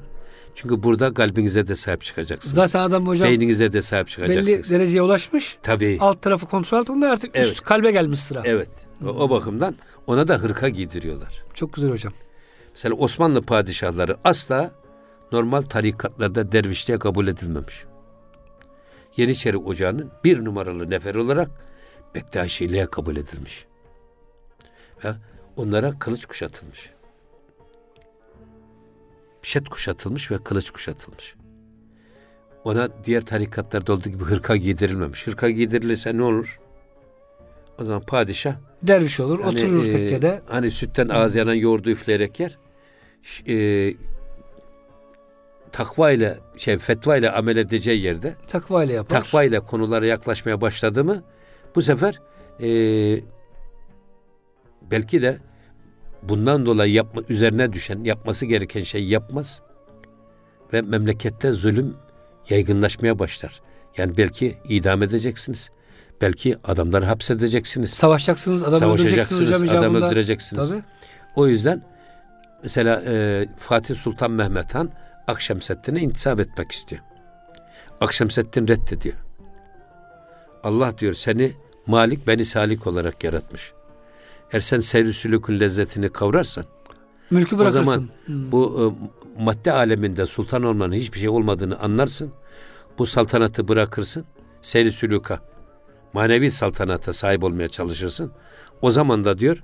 Çünkü 0.56 0.82
burada 0.82 1.14
kalbinize 1.14 1.68
de 1.68 1.74
sahip 1.74 2.04
çıkacaksınız. 2.04 2.54
Zaten 2.54 2.80
adam 2.80 3.06
hocam 3.06 3.28
Beyninize 3.28 3.72
de 3.72 3.82
sahip 3.82 4.08
çıkacaksınız. 4.08 4.46
belli 4.46 4.70
dereceye 4.70 5.02
ulaşmış. 5.02 5.58
Tabii. 5.62 5.96
Alt 6.00 6.22
tarafı 6.22 6.46
kontrol 6.46 6.78
altında 6.78 7.10
artık 7.10 7.30
Evet. 7.34 7.52
üst 7.52 7.60
kalbe 7.60 7.92
gelmiş 7.92 8.20
sıra. 8.20 8.42
Evet. 8.44 8.68
O, 9.04 9.08
o 9.08 9.30
bakımdan 9.30 9.74
ona 10.06 10.28
da 10.28 10.38
hırka 10.38 10.68
giydiriyorlar. 10.68 11.44
Çok 11.54 11.72
güzel 11.72 11.90
hocam. 11.90 12.12
Mesela 12.72 12.94
Osmanlı 12.94 13.42
padişahları 13.42 14.16
asla 14.24 14.70
normal 15.32 15.62
tarikatlarda 15.62 16.52
dervişliğe 16.52 16.98
kabul 16.98 17.28
edilmemiş. 17.28 17.84
Yeniçeri 19.16 19.56
Ocağı'nın 19.56 20.10
bir 20.24 20.44
numaralı 20.44 20.90
nefer 20.90 21.14
olarak 21.14 21.50
Bektaşiliğe 22.14 22.86
kabul 22.86 23.16
edilmiş. 23.16 23.64
Ve 25.04 25.08
onlara 25.56 25.98
kılıç 25.98 26.26
kuşatılmış. 26.26 26.90
Şet 29.46 29.68
kuşatılmış 29.68 30.30
ve 30.30 30.38
kılıç 30.38 30.70
kuşatılmış. 30.70 31.34
Ona 32.64 33.04
diğer 33.04 33.22
tarikatlarda 33.22 33.92
olduğu 33.92 34.08
gibi 34.08 34.24
hırka 34.24 34.56
giydirilmemiş. 34.56 35.26
Hırka 35.26 35.50
giydirilirse 35.50 36.16
ne 36.16 36.22
olur? 36.22 36.60
O 37.80 37.84
zaman 37.84 38.02
padişah 38.06 38.54
Derviş 38.82 39.20
olur, 39.20 39.40
Hani, 39.40 39.64
oturur 39.64 39.86
e, 39.86 39.90
tekkede. 39.90 40.42
Hani 40.46 40.70
sütten 40.70 41.08
ağız 41.08 41.34
yanan 41.34 41.54
yoğurdu 41.54 41.90
üfleyerek 41.90 42.40
yer. 42.40 42.58
E, 43.48 43.94
takva 45.72 46.10
ile 46.10 46.38
şey 46.56 46.78
fetva 46.78 47.16
ile 47.16 47.30
amel 47.30 47.56
edeceği 47.56 48.02
yerde 48.02 48.34
Takva 48.46 48.84
ile 48.84 48.92
yapar. 48.92 49.20
takva 49.20 49.44
ile 49.44 49.60
konulara 49.60 50.06
yaklaşmaya 50.06 50.60
başladı 50.60 51.04
mı 51.04 51.22
bu 51.74 51.82
sefer 51.82 52.20
e, 52.62 52.68
belki 54.90 55.22
de 55.22 55.38
bundan 56.28 56.66
dolayı 56.66 56.92
yapma, 56.92 57.22
üzerine 57.28 57.72
düşen 57.72 58.04
yapması 58.04 58.46
gereken 58.46 58.82
şeyi 58.82 59.08
yapmaz 59.08 59.60
ve 60.72 60.82
memlekette 60.82 61.52
zulüm 61.52 61.96
yaygınlaşmaya 62.50 63.18
başlar. 63.18 63.60
Yani 63.96 64.16
belki 64.16 64.58
idam 64.68 65.02
edeceksiniz. 65.02 65.70
Belki 66.20 66.56
adamları 66.64 67.04
hapsedeceksiniz. 67.04 67.90
Savaşacaksınız, 67.90 68.62
adam 68.62 68.92
öldüreceksiniz 68.92 69.62
hocam 69.62 69.78
adam 69.78 69.94
öldüreceksiniz. 69.94 70.68
Tabii. 70.68 70.82
O 71.36 71.46
yüzden 71.46 71.82
mesela 72.62 73.02
e, 73.06 73.46
Fatih 73.58 73.96
Sultan 73.96 74.30
Mehmet 74.30 74.74
Han 74.74 74.90
Akşemseddin'e 75.26 76.00
intisap 76.00 76.40
etmek 76.40 76.72
istiyor. 76.72 77.02
Akşemseddin 78.00 78.68
reddediyor. 78.68 79.14
Allah 80.62 80.98
diyor 80.98 81.14
seni 81.14 81.52
Malik 81.86 82.26
beni 82.26 82.44
Salik 82.44 82.86
olarak 82.86 83.24
yaratmış. 83.24 83.72
Eğer 84.52 84.60
sen 84.60 84.80
seyri 84.80 85.12
sülükün 85.12 85.60
lezzetini 85.60 86.08
kavrarsan 86.08 86.64
Mülkü 87.30 87.58
bırakırsın. 87.58 87.80
O 87.80 87.84
zaman 87.84 88.08
hmm. 88.26 88.52
bu 88.52 88.94
e, 89.38 89.42
madde 89.42 89.72
aleminde 89.72 90.26
sultan 90.26 90.62
olmanın 90.62 90.94
hiçbir 90.94 91.18
şey 91.18 91.28
olmadığını 91.28 91.78
anlarsın. 91.78 92.32
Bu 92.98 93.06
saltanatı 93.06 93.68
bırakırsın. 93.68 94.24
Seyri 94.62 94.92
sülüka, 94.92 95.40
manevi 96.12 96.50
saltanata 96.50 97.12
sahip 97.12 97.44
olmaya 97.44 97.68
çalışırsın. 97.68 98.32
O 98.82 98.90
zaman 98.90 99.24
da 99.24 99.38
diyor 99.38 99.62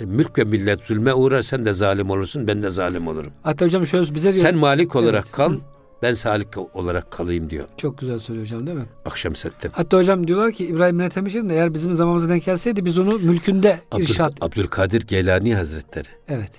e, 0.00 0.04
mülk 0.04 0.38
ve 0.38 0.44
millet 0.44 0.84
zulme 0.84 1.14
uğrar 1.14 1.42
sen 1.42 1.64
de 1.64 1.72
zalim 1.72 2.10
olursun 2.10 2.46
ben 2.46 2.62
de 2.62 2.70
zalim 2.70 3.08
olurum. 3.08 3.32
Hatta 3.42 3.66
hocam 3.66 3.86
şöyle 3.86 4.14
bize 4.14 4.32
diyor. 4.32 4.44
Sen 4.44 4.56
malik 4.56 4.96
olarak 4.96 5.24
evet. 5.24 5.32
kal 5.32 5.54
ben 6.02 6.14
salik 6.14 6.48
olarak 6.76 7.10
kalayım 7.10 7.50
diyor. 7.50 7.68
Çok 7.76 7.98
güzel 7.98 8.18
söylüyor 8.18 8.46
hocam 8.46 8.66
değil 8.66 8.78
mi? 8.78 8.86
Akşam 9.04 9.36
sette. 9.36 9.68
Hatta 9.72 9.96
hocam 9.96 10.28
diyorlar 10.28 10.52
ki 10.52 10.66
İbrahim 10.66 10.98
Netemiş'in 10.98 11.48
de 11.48 11.54
eğer 11.54 11.74
bizim 11.74 11.92
zamanımıza 11.92 12.28
denk 12.28 12.44
gelseydi 12.44 12.84
biz 12.84 12.98
onu 12.98 13.18
mülkünde 13.18 13.80
Abdül, 13.92 14.04
irşat. 14.04 14.32
Abdülkadir 14.40 15.06
Geylani 15.06 15.54
Hazretleri. 15.54 16.08
Evet. 16.28 16.50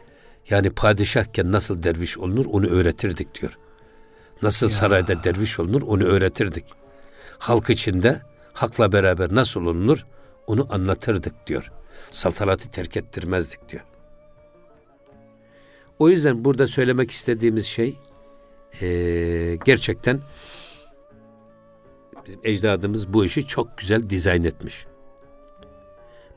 Yani 0.50 0.70
padişahken 0.70 1.52
nasıl 1.52 1.84
derviş 1.84 2.18
olunur 2.18 2.46
onu 2.46 2.68
öğretirdik 2.68 3.42
diyor. 3.42 3.58
Nasıl 4.42 4.66
ya. 4.66 4.70
sarayda 4.70 5.24
derviş 5.24 5.60
olunur 5.60 5.82
onu 5.82 6.04
öğretirdik. 6.04 6.66
Halk 7.38 7.70
içinde 7.70 8.22
hakla 8.54 8.92
beraber 8.92 9.36
nasıl 9.36 9.62
olunur 9.62 10.06
onu 10.48 10.68
anlatırdık 10.70 11.48
diyor. 11.48 11.72
Saltanatı 12.12 12.70
terk 12.72 12.98
ettirmezdik 12.98 13.70
diyor. 13.70 13.84
O 16.00 16.10
yüzden 16.10 16.46
burada 16.46 16.68
söylemek 16.68 17.12
istediğimiz 17.12 17.66
şey 17.66 17.98
e, 18.82 19.58
gerçekten 19.66 20.22
bizim 22.26 22.40
ecdadımız 22.44 23.14
bu 23.14 23.26
işi 23.26 23.48
çok 23.48 23.78
güzel 23.78 24.10
dizayn 24.10 24.44
etmiş. 24.44 24.86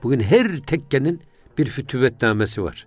Bugün 0.02 0.20
her 0.20 0.56
tekkenin 0.56 1.22
bir 1.58 1.66
fütüvetnamesi 1.66 2.62
var. 2.62 2.86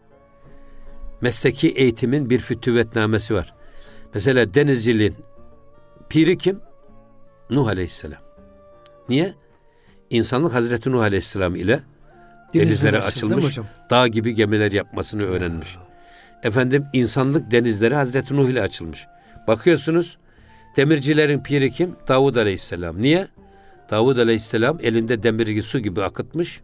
Mesleki 1.22 1.70
eğitimin 1.70 2.30
bir 2.30 2.39
fütüvetnamesi 2.39 3.34
var. 3.34 3.54
Mesela 4.14 4.54
denizciliğin 4.54 5.16
piri 6.10 6.38
kim? 6.38 6.60
Nuh 7.50 7.68
Aleyhisselam. 7.68 8.22
Niye? 9.10 9.34
İnsanlık 10.10 10.54
Hazreti 10.54 10.91
Nuh 10.91 11.02
Aleyhisselam 11.02 11.56
ile 11.56 11.80
denizlere 12.54 13.00
açılmış, 13.00 13.58
dağ 13.89 14.08
gibi 14.08 14.36
gemiler 14.36 14.72
yapmasını 14.72 15.24
öğrenmiş. 15.24 15.78
Efendim 16.43 16.86
insanlık 16.93 17.52
denizlere 17.52 17.95
Hazreti 17.95 18.36
Nuh 18.36 18.50
ile 18.50 18.62
açılmış. 18.62 19.08
Bakıyorsunuz 19.48 20.18
demircilerin 20.76 21.44
piri 21.44 21.72
kim? 21.72 21.96
Davud 22.08 22.36
Aleyhisselam. 22.36 23.02
Niye? 23.02 23.28
Davud 23.92 24.18
Aleyhisselam 24.18 24.80
elinde 24.82 25.24
demirgi 25.24 25.62
su 25.62 25.80
gibi 25.80 26.04
akıtmış. 26.04 26.62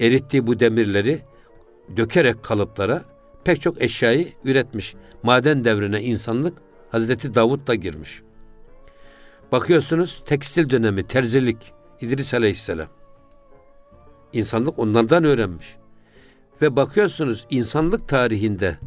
Erittiği 0.00 0.46
bu 0.46 0.60
demirleri 0.60 1.20
dökerek 1.96 2.42
kalıplara 2.42 3.04
pek 3.44 3.60
çok 3.60 3.82
eşyayı 3.82 4.28
üretmiş. 4.44 4.94
Maden 5.22 5.64
devrine 5.64 6.02
insanlık 6.02 6.58
Hazreti 6.90 7.34
Davud 7.34 7.66
da 7.66 7.74
girmiş. 7.74 8.22
Bakıyorsunuz 9.52 10.22
tekstil 10.26 10.70
dönemi, 10.70 11.06
terzilik, 11.06 11.72
İdris 12.00 12.34
Aleyhisselam. 12.34 12.88
İnsanlık 14.32 14.78
onlardan 14.78 15.24
öğrenmiş. 15.24 15.76
Ve 16.62 16.76
bakıyorsunuz 16.76 17.46
insanlık 17.50 18.08
tarihinde, 18.08 18.78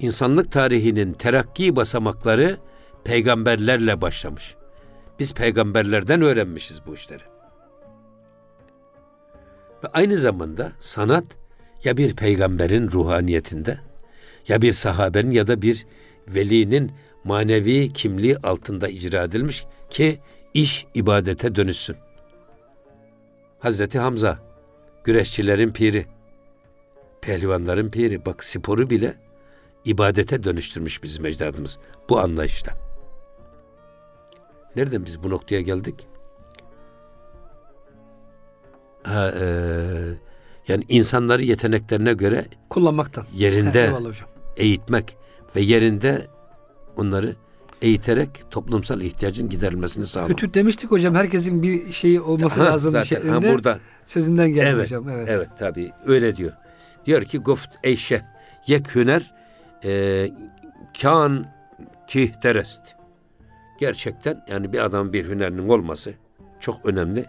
insanlık 0.00 0.52
tarihinin 0.52 1.12
terakki 1.12 1.76
basamakları 1.76 2.56
peygamberlerle 3.04 4.00
başlamış. 4.00 4.54
Biz 5.18 5.34
peygamberlerden 5.34 6.22
öğrenmişiz 6.22 6.80
bu 6.86 6.94
işleri. 6.94 7.22
Ve 9.84 9.88
aynı 9.92 10.16
zamanda 10.16 10.72
sanat 10.78 11.24
ya 11.84 11.96
bir 11.96 12.16
peygamberin 12.16 12.90
ruhaniyetinde 12.90 13.80
ya 14.48 14.62
bir 14.62 14.72
sahabenin 14.72 15.30
ya 15.30 15.46
da 15.46 15.62
bir 15.62 15.86
velinin 16.28 16.92
manevi 17.24 17.92
kimliği 17.92 18.36
altında 18.36 18.88
icra 18.88 19.24
edilmiş 19.24 19.66
ki 19.90 20.20
iş 20.54 20.86
ibadete 20.94 21.54
dönüşsün. 21.54 21.96
Hazreti 23.58 23.98
Hamza 23.98 24.38
güreşçilerin 25.04 25.72
piri, 25.72 26.06
pehlivanların 27.20 27.90
piri. 27.90 28.26
Bak 28.26 28.44
sporu 28.44 28.90
bile 28.90 29.25
ibadete 29.86 30.44
dönüştürmüş 30.44 31.02
bizim 31.02 31.26
ecdadımız 31.26 31.78
bu 32.08 32.20
anlayışla. 32.20 32.72
Nereden 34.76 35.06
biz 35.06 35.22
bu 35.22 35.30
noktaya 35.30 35.60
geldik? 35.60 36.06
Ha, 39.02 39.32
e, 39.40 39.46
yani 40.68 40.84
insanları 40.88 41.42
yeteneklerine 41.42 42.12
göre 42.12 42.46
kullanmaktan 42.70 43.26
yerinde 43.34 43.92
eğitmek 44.56 45.16
ve 45.56 45.60
yerinde 45.60 46.26
onları 46.96 47.36
eğiterek 47.82 48.44
toplumsal 48.50 49.00
ihtiyacın 49.00 49.48
giderilmesini 49.48 50.06
sağlamak. 50.06 50.38
Kötü 50.38 50.54
demiştik 50.54 50.90
hocam 50.90 51.14
herkesin 51.14 51.62
bir 51.62 51.92
şeyi 51.92 52.20
olması 52.20 52.60
ha, 52.60 52.66
lazım 52.66 52.90
zaten, 52.90 53.04
şeklinde. 53.04 53.48
Ha, 53.48 53.54
burada 53.54 53.80
sözünden 54.04 54.48
geldi 54.48 54.68
evet, 54.68 54.84
hocam. 54.84 55.08
Evet. 55.08 55.28
Evet 55.30 55.48
tabii 55.58 55.90
öyle 56.06 56.36
diyor. 56.36 56.52
Diyor 57.06 57.22
ki 57.22 57.38
guft 57.38 57.70
eyşe 57.82 58.22
yek 58.66 58.94
hüner 58.94 59.35
e, 59.84 60.28
kan 61.02 61.46
kihterest. 62.06 62.96
Gerçekten 63.78 64.44
yani 64.48 64.72
bir 64.72 64.84
adam 64.84 65.12
bir 65.12 65.28
hünerinin 65.28 65.68
olması 65.68 66.14
çok 66.60 66.86
önemli. 66.86 67.26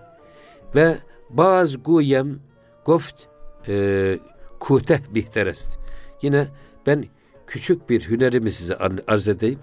Ve 0.75 0.97
baz 1.29 1.83
guyem 1.83 2.39
guft 2.85 3.23
e, 3.67 4.17
kuhteh 4.59 4.99
bihterest. 5.15 5.77
Yine 6.21 6.47
ben 6.85 7.05
küçük 7.47 7.89
bir 7.89 8.09
hünerimi 8.09 8.51
size 8.51 8.75
arz 9.07 9.29
edeyim. 9.29 9.59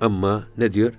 Ama 0.00 0.44
ne 0.58 0.72
diyor? 0.72 0.92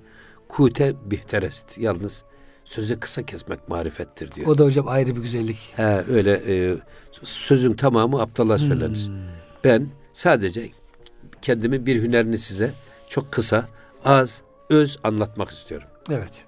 Kute 0.47 0.93
bihterest. 1.05 1.77
Yalnız 1.77 2.23
sözü 2.65 2.99
kısa 2.99 3.23
kesmek 3.23 3.69
marifettir 3.69 4.31
diyor. 4.31 4.47
O 4.47 4.57
da 4.57 4.65
hocam 4.65 4.87
ayrı 4.87 5.15
bir 5.15 5.21
güzellik. 5.21 5.73
He, 5.75 6.03
öyle 6.09 6.41
e, 6.47 6.77
sözün 7.23 7.73
tamamı 7.73 8.21
aptala 8.21 8.57
söylenir. 8.57 9.07
Hmm. 9.07 9.15
Ben 9.63 9.87
sadece 10.13 10.69
kendimin 11.41 11.85
bir 11.85 12.01
hünerini 12.01 12.37
size 12.37 12.71
çok 13.09 13.31
kısa, 13.31 13.65
az, 14.05 14.41
öz 14.69 14.99
anlatmak 15.03 15.49
istiyorum. 15.49 15.87
Evet. 16.11 16.45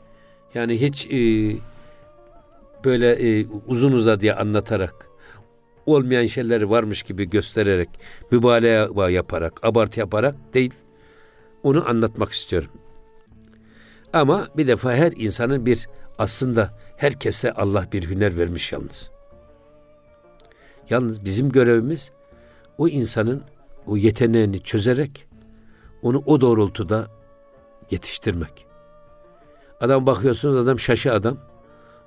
Yani 0.53 0.81
hiç 0.81 1.05
e, 1.05 1.17
böyle 2.85 3.11
e, 3.11 3.45
uzun 3.67 3.91
uzadıya 3.91 4.37
anlatarak 4.37 5.09
olmayan 5.85 6.25
şeyleri 6.25 6.69
varmış 6.69 7.03
gibi 7.03 7.29
göstererek, 7.29 7.89
mübalağa 8.31 9.09
yaparak, 9.09 9.65
abartı 9.65 9.99
yaparak 9.99 10.35
değil, 10.53 10.73
onu 11.63 11.89
anlatmak 11.89 12.31
istiyorum. 12.31 12.71
Ama 14.13 14.47
bir 14.57 14.67
defa 14.67 14.93
her 14.93 15.11
insanın 15.11 15.65
bir 15.65 15.89
aslında 16.17 16.77
herkese 16.97 17.51
Allah 17.51 17.87
bir 17.93 18.09
hüner 18.09 18.37
vermiş 18.37 18.71
yalnız. 18.71 19.09
Yalnız 20.89 21.25
bizim 21.25 21.51
görevimiz 21.51 22.11
o 22.77 22.87
insanın 22.87 23.43
o 23.87 23.97
yeteneğini 23.97 24.59
çözerek 24.59 25.27
onu 26.01 26.23
o 26.25 26.41
doğrultuda 26.41 27.07
yetiştirmek. 27.91 28.65
Adam 29.81 30.05
bakıyorsunuz 30.05 30.55
adam 30.57 30.79
şaşı 30.79 31.13
adam 31.13 31.37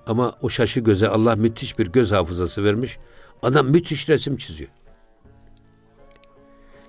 ama 0.07 0.33
o 0.43 0.49
şaşı 0.49 0.81
göze 0.81 1.09
Allah 1.09 1.37
müthiş 1.37 1.79
bir 1.79 1.87
göz 1.87 2.13
hafızası 2.13 2.65
vermiş. 2.65 2.99
Adam 3.43 3.67
müthiş 3.67 4.09
resim 4.09 4.37
çiziyor. 4.37 4.71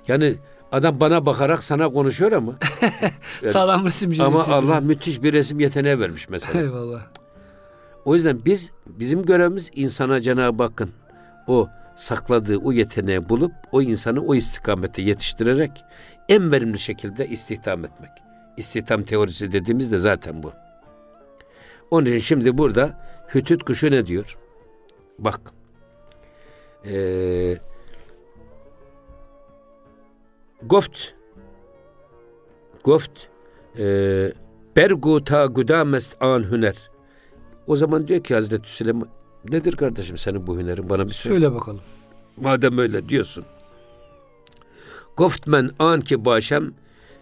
Yani 0.07 0.35
Adam 0.71 0.99
bana 0.99 1.25
bakarak 1.25 1.63
sana 1.63 1.89
konuşuyor 1.89 2.31
ama. 2.31 2.53
Yani, 2.81 3.03
Sağlam 3.53 3.85
resim 3.85 4.21
Ama 4.21 4.43
Allah 4.43 4.81
müthiş 4.81 5.23
bir 5.23 5.33
resim 5.33 5.59
yeteneği 5.59 5.99
vermiş 5.99 6.29
mesela. 6.29 6.61
Eyvallah. 6.61 7.01
O 8.05 8.15
yüzden 8.15 8.45
biz 8.45 8.71
bizim 8.85 9.23
görevimiz 9.23 9.71
insana 9.75 10.19
Cenab-ı 10.19 10.63
Hakk'ın 10.63 10.89
o 11.47 11.67
sakladığı 11.97 12.57
o 12.57 12.71
yeteneği 12.71 13.29
bulup 13.29 13.53
o 13.71 13.81
insanı 13.81 14.21
o 14.21 14.35
istikamete 14.35 15.01
yetiştirerek 15.01 15.83
en 16.29 16.51
verimli 16.51 16.79
şekilde 16.79 17.27
istihdam 17.27 17.85
etmek. 17.85 18.11
İstihdam 18.57 19.03
teorisi 19.03 19.51
dediğimiz 19.51 19.91
de 19.91 19.97
zaten 19.97 20.43
bu. 20.43 20.51
Onun 21.91 22.05
için 22.05 22.17
şimdi 22.17 22.57
burada 22.57 23.07
Hütüt 23.35 23.63
kuşu 23.63 23.91
ne 23.91 24.07
diyor? 24.07 24.37
Bak. 25.19 25.41
Ee, 26.85 27.57
goft 30.63 31.17
Goft 32.87 33.27
e, 33.79 33.83
Berguta 34.75 35.45
gudamest 35.45 36.17
an 36.21 36.51
hüner. 36.51 36.89
O 37.67 37.75
zaman 37.75 38.07
diyor 38.07 38.23
ki 38.23 38.33
Hazreti 38.33 38.69
Süleyman 38.69 39.09
nedir 39.51 39.75
kardeşim 39.75 40.17
senin 40.17 40.47
bu 40.47 40.59
hünerin 40.59 40.89
bana 40.89 41.07
bir 41.07 41.11
söyle. 41.11 41.35
Söyle 41.35 41.55
bakalım. 41.55 41.81
Madem 42.37 42.77
öyle 42.77 43.09
diyorsun. 43.09 43.45
Goft 45.17 45.47
men 45.47 45.71
an 45.79 46.01
ki 46.01 46.25
başem 46.25 46.73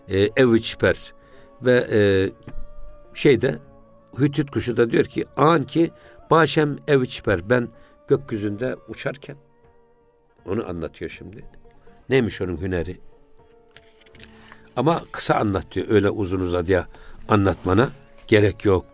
e, 0.07 0.29
eviçper 0.35 1.13
ve 1.61 1.87
e, 1.91 1.99
şeyde 3.13 3.59
Hütüt 4.19 4.51
kuşu 4.51 4.77
da 4.77 4.91
diyor 4.91 5.05
ki 5.05 5.25
an 5.37 5.63
ki 5.63 5.91
başem 6.31 6.77
eviçper 6.87 7.49
ben 7.49 7.67
gökyüzünde 8.07 8.75
uçarken 8.87 9.35
onu 10.45 10.69
anlatıyor 10.69 11.11
şimdi. 11.11 11.45
Neymiş 12.09 12.41
onun 12.41 12.61
hüneri? 12.61 12.97
Ama 14.75 15.03
kısa 15.11 15.35
anlat 15.35 15.65
diyor. 15.71 15.87
Öyle 15.89 16.09
uzun 16.09 16.39
uzadıya 16.39 16.87
anlatmana 17.29 17.89
gerek 18.27 18.65
yok. 18.65 18.85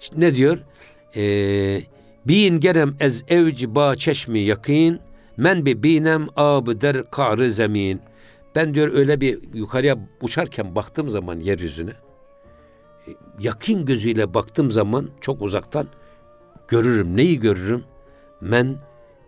İşte 0.00 0.20
ne 0.20 0.34
diyor? 0.34 0.58
Ee, 1.16 1.82
Bin 2.28 2.60
gerem 2.60 2.96
ez 3.00 3.24
evci 3.28 3.74
ba 3.74 3.96
çeşmi 3.96 4.38
yakin 4.38 5.00
men 5.36 5.66
bi 5.66 5.82
binem 5.82 6.26
ab 6.36 6.80
der 6.80 7.10
karı 7.10 7.50
zemin. 7.50 8.00
Ben 8.54 8.74
diyor 8.74 8.92
öyle 8.94 9.20
bir 9.20 9.38
yukarıya 9.54 9.98
uçarken 10.22 10.74
baktığım 10.74 11.10
zaman 11.10 11.40
yeryüzüne 11.40 11.92
yakin 13.40 13.86
gözüyle 13.86 14.34
baktığım 14.34 14.70
zaman 14.70 15.10
çok 15.20 15.42
uzaktan 15.42 15.86
görürüm. 16.68 17.16
Neyi 17.16 17.40
görürüm? 17.40 17.84
Men 18.40 18.76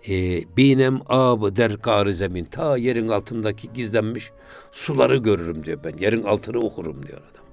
e, 0.09 0.41
binem 0.57 1.01
ab 1.07 1.57
der 1.57 1.83
karı 1.83 2.13
zemin. 2.13 2.45
Ta 2.45 2.77
yerin 2.77 3.09
altındaki 3.09 3.73
gizlenmiş 3.73 4.31
suları 4.73 5.17
görürüm 5.17 5.65
diyor 5.65 5.79
ben. 5.85 5.97
Yerin 5.99 6.23
altını 6.23 6.59
okurum 6.59 7.07
diyor 7.07 7.21
adam. 7.33 7.44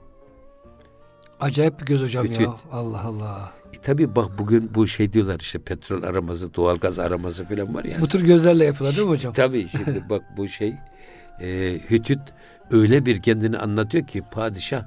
Acayip 1.41 1.79
bir 1.81 1.85
göz 1.85 2.01
hocam 2.01 2.25
Ütüt. 2.25 2.39
ya. 2.41 2.55
Allah 2.71 3.01
Allah. 3.03 3.53
E 3.73 3.77
tabi 3.77 4.15
bak 4.15 4.37
bugün 4.37 4.75
bu 4.75 4.87
şey 4.87 5.13
diyorlar 5.13 5.39
işte 5.39 5.59
petrol 5.59 6.03
araması, 6.03 6.53
doğalgaz 6.53 6.99
araması 6.99 7.43
falan 7.43 7.75
var 7.75 7.83
ya. 7.83 7.97
Bu 8.01 8.07
tür 8.07 8.21
gözlerle 8.25 8.65
yapıyorlar 8.65 8.97
değil 8.97 9.07
mi 9.07 9.13
hocam? 9.13 9.33
Tabii 9.33 9.67
şimdi 9.67 10.03
bak 10.09 10.21
bu 10.37 10.47
şey 10.47 10.73
e, 11.41 11.79
Hütüt 11.89 12.19
öyle 12.71 13.05
bir 13.05 13.21
kendini 13.21 13.57
anlatıyor 13.57 14.07
ki 14.07 14.23
padişah 14.31 14.85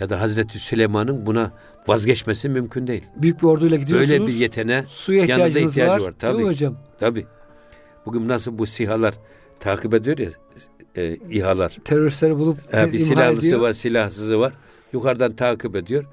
ya 0.00 0.10
da 0.10 0.20
Hazreti 0.20 0.58
Süleyman'ın 0.58 1.26
buna 1.26 1.50
vazgeçmesi 1.86 2.48
mümkün 2.48 2.86
değil. 2.86 3.04
Büyük 3.16 3.42
bir 3.42 3.46
orduyla 3.46 3.76
gidiyorsunuz. 3.76 4.10
Böyle 4.10 4.26
bir 4.26 4.32
yeteneğe 4.32 4.84
Suya 4.88 5.24
yanında 5.24 5.48
ihtiyacı 5.48 5.80
var. 5.80 5.98
var. 5.98 6.00
Değil 6.00 6.14
Tabii. 6.18 6.42
mi 6.42 6.48
hocam? 6.48 6.76
Tabii. 6.98 7.26
Bugün 8.06 8.28
nasıl 8.28 8.58
bu 8.58 8.66
sihalar 8.66 9.14
takip 9.60 9.94
ediyor 9.94 10.18
ya 10.18 10.28
e, 10.96 11.16
İHA'lar. 11.30 11.76
Teröristleri 11.84 12.36
bulup 12.38 12.74
Ha, 12.74 12.92
bir 12.92 12.98
silahlısı 12.98 13.46
ediyor. 13.46 13.60
var, 13.60 13.72
silahsızı 13.72 14.40
var. 14.40 14.52
Yukarıdan 14.96 15.32
takip 15.32 15.76
ediyor. 15.76 16.04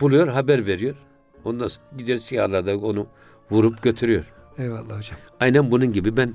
Buluyor, 0.00 0.28
haber 0.28 0.66
veriyor. 0.66 0.94
Ondan 1.44 1.68
sonra 1.68 1.84
gidiyor 1.98 2.18
sihalarda 2.18 2.78
onu 2.78 3.06
vurup 3.50 3.82
götürüyor. 3.82 4.24
Eyvallah 4.58 4.82
hocam. 4.98 5.18
Aynen 5.40 5.70
bunun 5.70 5.92
gibi 5.92 6.16
ben 6.16 6.34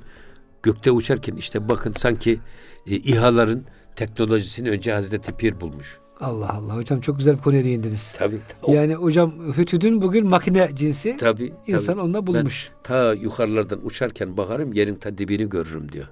gökte 0.62 0.90
uçarken 0.90 1.36
işte 1.36 1.68
bakın 1.68 1.92
sanki 1.96 2.38
e, 2.86 2.96
İHA'ların 2.96 3.64
teknolojisini 3.96 4.70
önce 4.70 4.92
Hazreti 4.92 5.32
Pir 5.32 5.60
bulmuş. 5.60 5.98
Allah 6.20 6.54
Allah. 6.54 6.76
Hocam 6.76 7.00
çok 7.00 7.18
güzel 7.18 7.36
bir 7.36 7.42
konuya 7.42 7.64
değindiniz. 7.64 8.14
Tabii. 8.18 8.38
o- 8.62 8.72
Yani 8.72 8.94
hocam 8.94 9.32
Hütüd'ün 9.56 10.02
bugün 10.02 10.26
makine 10.26 10.68
cinsi 10.74 11.16
tabii. 11.16 11.52
insan 11.66 11.94
tabii. 11.94 12.02
onunla 12.04 12.26
bulmuş. 12.26 12.70
Ben 12.74 12.82
ta 12.82 13.12
yukarılardan 13.14 13.86
uçarken 13.86 14.36
bakarım 14.36 14.72
yerin 14.72 14.94
ta 14.94 15.18
dibini 15.18 15.48
görürüm 15.50 15.92
diyor. 15.92 16.06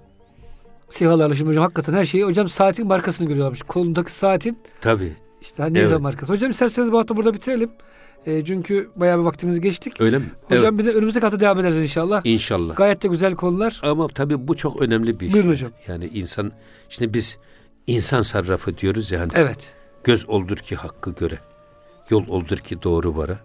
Sihalarla 0.91 1.34
şimdi 1.34 1.51
hocam 1.51 1.62
hakikaten 1.64 1.93
her 1.93 2.05
şeyi 2.05 2.24
hocam 2.24 2.49
saatin 2.49 2.86
markasını 2.86 3.28
görüyorlarmış. 3.28 3.62
Kolundaki 3.62 4.12
saatin 4.12 4.59
Tabii. 4.80 5.12
İşte 5.41 5.62
hani 5.62 5.78
Evet. 5.78 5.91
evet. 5.91 6.01
markası. 6.01 6.32
Hocam 6.32 6.51
isterseniz 6.51 6.93
bu 6.93 6.99
hafta 6.99 7.16
burada 7.16 7.34
bitirelim. 7.34 7.70
E, 8.26 8.45
çünkü 8.45 8.91
bayağı 8.97 9.18
bir 9.18 9.24
vaktimizi 9.24 9.61
geçtik. 9.61 10.01
Öyle 10.01 10.18
mi? 10.18 10.24
Hocam 10.49 10.78
bir 10.78 10.84
de 10.84 10.91
önümüzdeki 10.93 11.24
hafta 11.24 11.41
devam 11.41 11.61
ederiz 11.61 11.82
inşallah. 11.82 12.20
İnşallah. 12.24 12.76
Gayet 12.76 13.03
de 13.03 13.09
güzel 13.09 13.34
konular. 13.34 13.80
Ama 13.82 14.09
tabii 14.09 14.49
bu 14.49 14.57
çok 14.57 14.82
önemli 14.82 15.20
bir. 15.20 15.32
Buyurun 15.32 15.51
hocam. 15.51 15.70
Yani 15.89 16.07
insan, 16.07 16.53
şimdi 16.89 17.14
biz 17.14 17.39
insan 17.86 18.20
sarrafı 18.20 18.78
diyoruz 18.78 19.12
ya 19.12 19.20
hani 19.20 19.32
Evet. 19.34 19.72
göz 20.05 20.28
oldur 20.28 20.57
ki 20.57 20.76
hakkı 20.76 21.11
göre, 21.14 21.39
yol 22.11 22.28
oldur 22.28 22.57
ki 22.59 22.82
doğru 22.82 23.16
vara. 23.16 23.39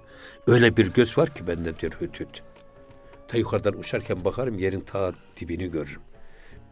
Öyle 0.47 0.77
bir 0.77 0.93
göz 0.93 1.17
var 1.17 1.29
ki 1.35 1.47
bende 1.47 1.79
diyor 1.79 1.91
Hütüt. 2.01 2.41
Ta 3.27 3.37
yukarıdan 3.37 3.79
uçarken 3.79 4.25
bakarım 4.25 4.57
yerin 4.57 4.79
ta 4.81 5.11
dibini 5.39 5.71
görürüm. 5.71 6.01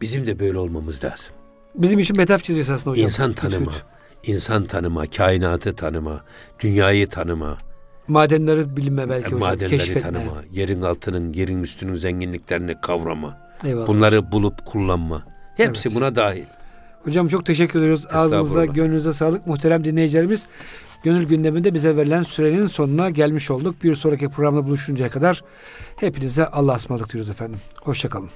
Bizim 0.00 0.26
de 0.26 0.38
böyle 0.38 0.58
olmamız 0.58 1.04
lazım. 1.04 1.32
Bizim 1.74 1.98
için 1.98 2.16
metaf 2.16 2.44
çiziyor 2.44 2.68
aslında 2.68 2.90
hocam. 2.90 3.04
İnsan 3.04 3.28
Hüt 3.30 3.36
tanıma, 3.36 3.72
hüt. 3.72 3.84
İnsan 4.26 4.64
tanıma, 4.64 5.06
kainatı 5.06 5.76
tanıma, 5.76 6.20
dünyayı 6.60 7.08
tanıma, 7.08 7.58
Madenleri 8.08 8.76
bilinme 8.76 9.08
belki 9.10 9.26
hocam. 9.26 9.40
madenleri 9.40 9.70
Keşfetme. 9.78 10.00
tanıma, 10.00 10.34
yerin 10.52 10.82
altının, 10.82 11.32
yerin 11.32 11.62
üstünün 11.62 11.94
zenginliklerini 11.94 12.80
kavrama, 12.80 13.38
Eyvallah. 13.64 13.86
bunları 13.86 14.32
bulup 14.32 14.66
kullanma. 14.66 15.22
Hepsi 15.56 15.88
Evet. 15.88 15.96
buna 15.96 16.16
dahil. 16.16 16.44
Hocam 17.04 17.28
çok 17.28 17.46
teşekkür 17.46 17.80
ediyoruz. 17.82 18.06
Ağzınıza, 18.12 18.64
gönlünüze 18.64 19.12
sağlık. 19.12 19.46
Muhterem 19.46 19.84
dinleyicilerimiz, 19.84 20.46
gönül 21.04 21.26
gündeminde 21.28 21.74
bize 21.74 21.96
verilen 21.96 22.22
sürenin 22.22 22.66
sonuna 22.66 23.10
gelmiş 23.10 23.50
olduk. 23.50 23.82
Bir 23.84 23.94
sonraki 23.94 24.28
programda 24.28 24.66
buluşuncaya 24.66 25.10
kadar 25.10 25.42
hepinize 25.96 26.46
Allah'a 26.46 26.76
ısmarladık 26.76 27.12
diyoruz 27.12 27.30
efendim. 27.30 27.58
Hoşçakalın. 27.82 28.30